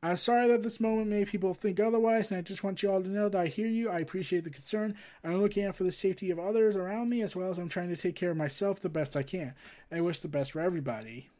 [0.02, 3.02] I'm sorry that this moment made people think otherwise, and I just want you all
[3.02, 3.88] to know that I hear you.
[3.88, 4.96] I appreciate the concern.
[5.24, 7.88] I'm looking out for the safety of others around me as well as I'm trying
[7.88, 9.54] to take care of myself the best I can.
[9.90, 11.30] I wish the best for everybody.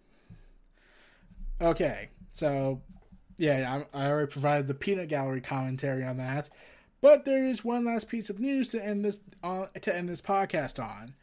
[1.61, 2.80] Okay, so
[3.37, 6.51] yeah, I, I already provided the peanut gallery commentary on that.
[7.01, 10.22] But there is one last piece of news to end this on to end this
[10.22, 11.14] podcast on.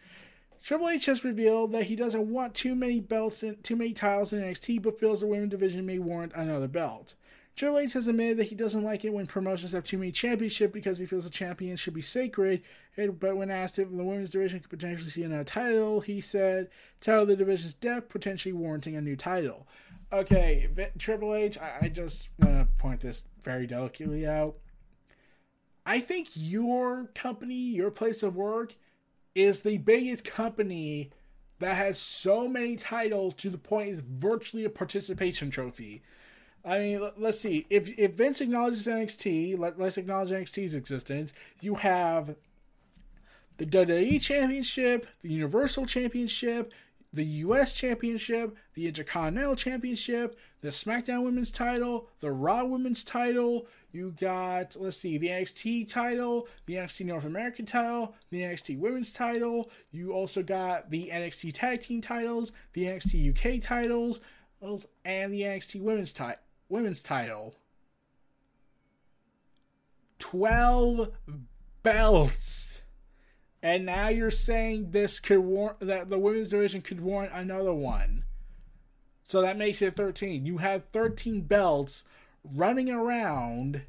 [0.63, 4.31] Triple H has revealed that he doesn't want too many belts and too many titles
[4.31, 7.15] in NXT, but feels the women's division may warrant another belt.
[7.55, 10.71] Triple H has admitted that he doesn't like it when promotions have too many championships
[10.71, 12.61] because he feels the champion should be sacred.
[12.95, 16.69] But when asked if the women's division could potentially see another title, he said,
[17.01, 19.67] "Title the division's depth, potentially warranting a new title."
[20.13, 24.55] Okay, Triple H, I, I just want to point this very delicately out.
[25.85, 28.75] I think your company, your place of work,
[29.35, 31.11] is the biggest company
[31.59, 36.01] that has so many titles to the point it's virtually a participation trophy.
[36.65, 37.65] I mean, let's see.
[37.69, 41.33] If if Vince acknowledges NXT, let, let's acknowledge NXT's existence.
[41.61, 42.35] You have
[43.57, 46.71] the WWE Championship, the Universal Championship,
[47.13, 47.73] the U.S.
[47.73, 53.67] Championship, the Intercontinental Championship, the SmackDown Women's title, the Raw Women's title.
[53.91, 59.11] You got, let's see, the NXT title, the NXT North American title, the NXT Women's
[59.11, 59.69] title.
[59.91, 64.21] You also got the NXT Tag Team titles, the NXT UK titles,
[64.61, 66.39] and the NXT Women's, ti-
[66.69, 67.55] women's title.
[70.19, 71.09] 12
[71.83, 72.70] belts
[73.61, 78.23] and now you're saying this could warrant that the women's division could warrant another one.
[79.23, 80.45] So that makes it 13.
[80.45, 82.03] You have 13 belts
[82.43, 83.83] running around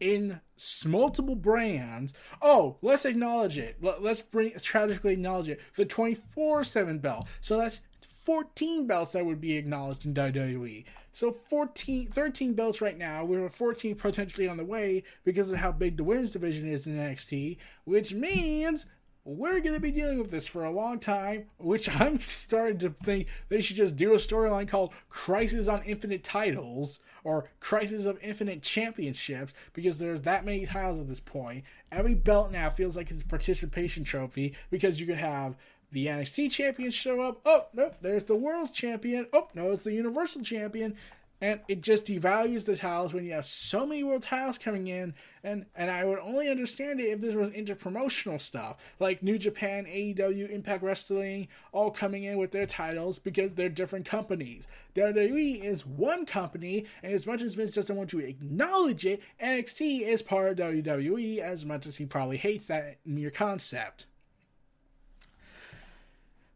[0.00, 0.40] in
[0.84, 2.14] multiple brands.
[2.40, 3.76] Oh, let's acknowledge it.
[3.82, 5.60] Let's bring tragically acknowledge it.
[5.76, 7.28] The 24/7 belt.
[7.40, 7.80] So that's
[8.24, 10.84] 14 belts that would be acknowledged in WWE.
[11.12, 13.24] So 14, 13 belts right now.
[13.24, 16.86] We have 14 potentially on the way because of how big the women's division is
[16.86, 18.86] in NXT, which means
[19.26, 22.90] we're going to be dealing with this for a long time, which I'm starting to
[23.02, 28.18] think they should just do a storyline called Crisis on Infinite Titles or Crisis of
[28.22, 31.64] Infinite Championships because there's that many titles at this point.
[31.90, 35.56] Every belt now feels like it's a participation trophy because you could have
[35.94, 37.40] the NXT champions show up.
[37.46, 39.26] Oh, nope, there's the world champion.
[39.32, 40.96] Oh, no, it's the universal champion
[41.40, 45.12] and it just devalues the titles when you have so many world titles coming in
[45.42, 49.84] and and i would only understand it if this was interpromotional stuff like new japan
[49.84, 55.84] aew impact wrestling all coming in with their titles because they're different companies wwe is
[55.84, 60.48] one company and as much as vince doesn't want to acknowledge it nxt is part
[60.48, 64.06] of wwe as much as he probably hates that mere concept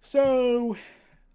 [0.09, 0.76] so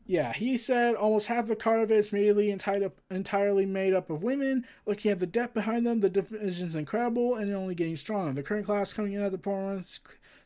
[0.07, 4.65] yeah, he said almost half the card is immediately entirely made up of women.
[4.87, 8.33] Looking at the depth behind them, the division is incredible and only getting stronger.
[8.33, 9.99] The current class coming in at the performance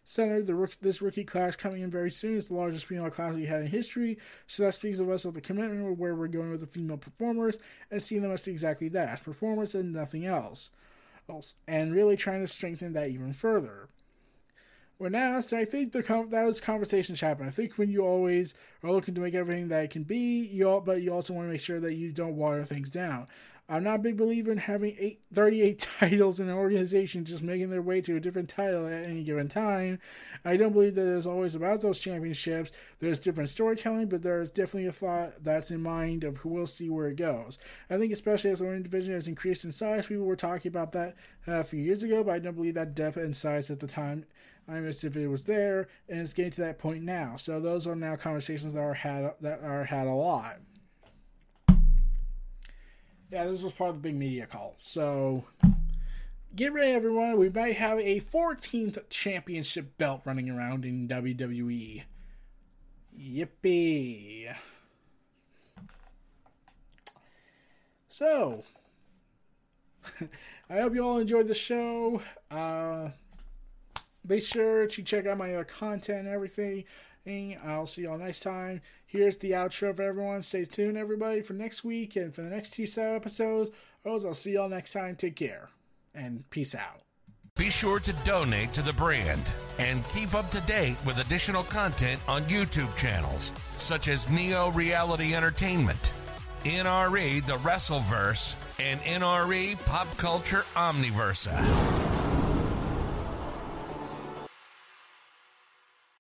[0.03, 3.45] center, the this rookie class coming in very soon is the largest female class we
[3.45, 4.17] had in history.
[4.45, 6.97] So that speaks of us of the commitment of where we're going with the female
[6.97, 7.59] performers
[7.89, 10.69] and seeing them as exactly that, as performers and nothing else.
[11.65, 13.87] And really trying to strengthen that even further
[14.97, 17.47] when asked, I think the com- those conversations happen.
[17.47, 20.67] I think when you always are looking to make everything that it can be, you
[20.67, 23.27] all, but you also want to make sure that you don't water things down.
[23.69, 27.69] I'm not a big believer in having eight, 38 titles in an organization just making
[27.69, 29.99] their way to a different title at any given time.
[30.45, 32.71] I don't believe that it's always about those championships.
[32.99, 36.89] There's different storytelling, but there's definitely a thought that's in mind of who we'll see
[36.89, 37.59] where it goes.
[37.89, 40.93] I think especially as the women's division has increased in size, people were talking about
[40.93, 43.81] that uh, a few years ago, but I don't believe that depth and size at
[43.81, 44.25] the time
[44.67, 47.37] I missed if it was there, and it's getting to that point now.
[47.37, 50.57] So those are now conversations that are had that are had a lot.
[53.31, 54.75] Yeah, this was part of the big media call.
[54.77, 55.45] So
[56.55, 57.37] get ready, everyone.
[57.37, 62.03] We might have a 14th championship belt running around in WWE.
[63.17, 64.53] Yippee!
[68.09, 68.63] So,
[70.69, 72.21] I hope you all enjoyed the show.
[72.49, 73.09] Uh,
[74.27, 76.83] be sure to check out my other content and everything.
[77.25, 78.81] And I'll see y'all next time.
[79.05, 80.41] Here's the outro for everyone.
[80.41, 83.71] Stay tuned, everybody, for next week and for the next two episodes.
[84.05, 85.15] I'll see y'all next time.
[85.15, 85.69] Take care
[86.15, 87.01] and peace out.
[87.57, 89.41] Be sure to donate to the brand
[89.79, 95.33] and keep up to date with additional content on YouTube channels such as Neo Reality
[95.33, 96.11] Entertainment,
[96.63, 102.16] NRE The Wrestleverse, and NRE Pop Culture Omniverse.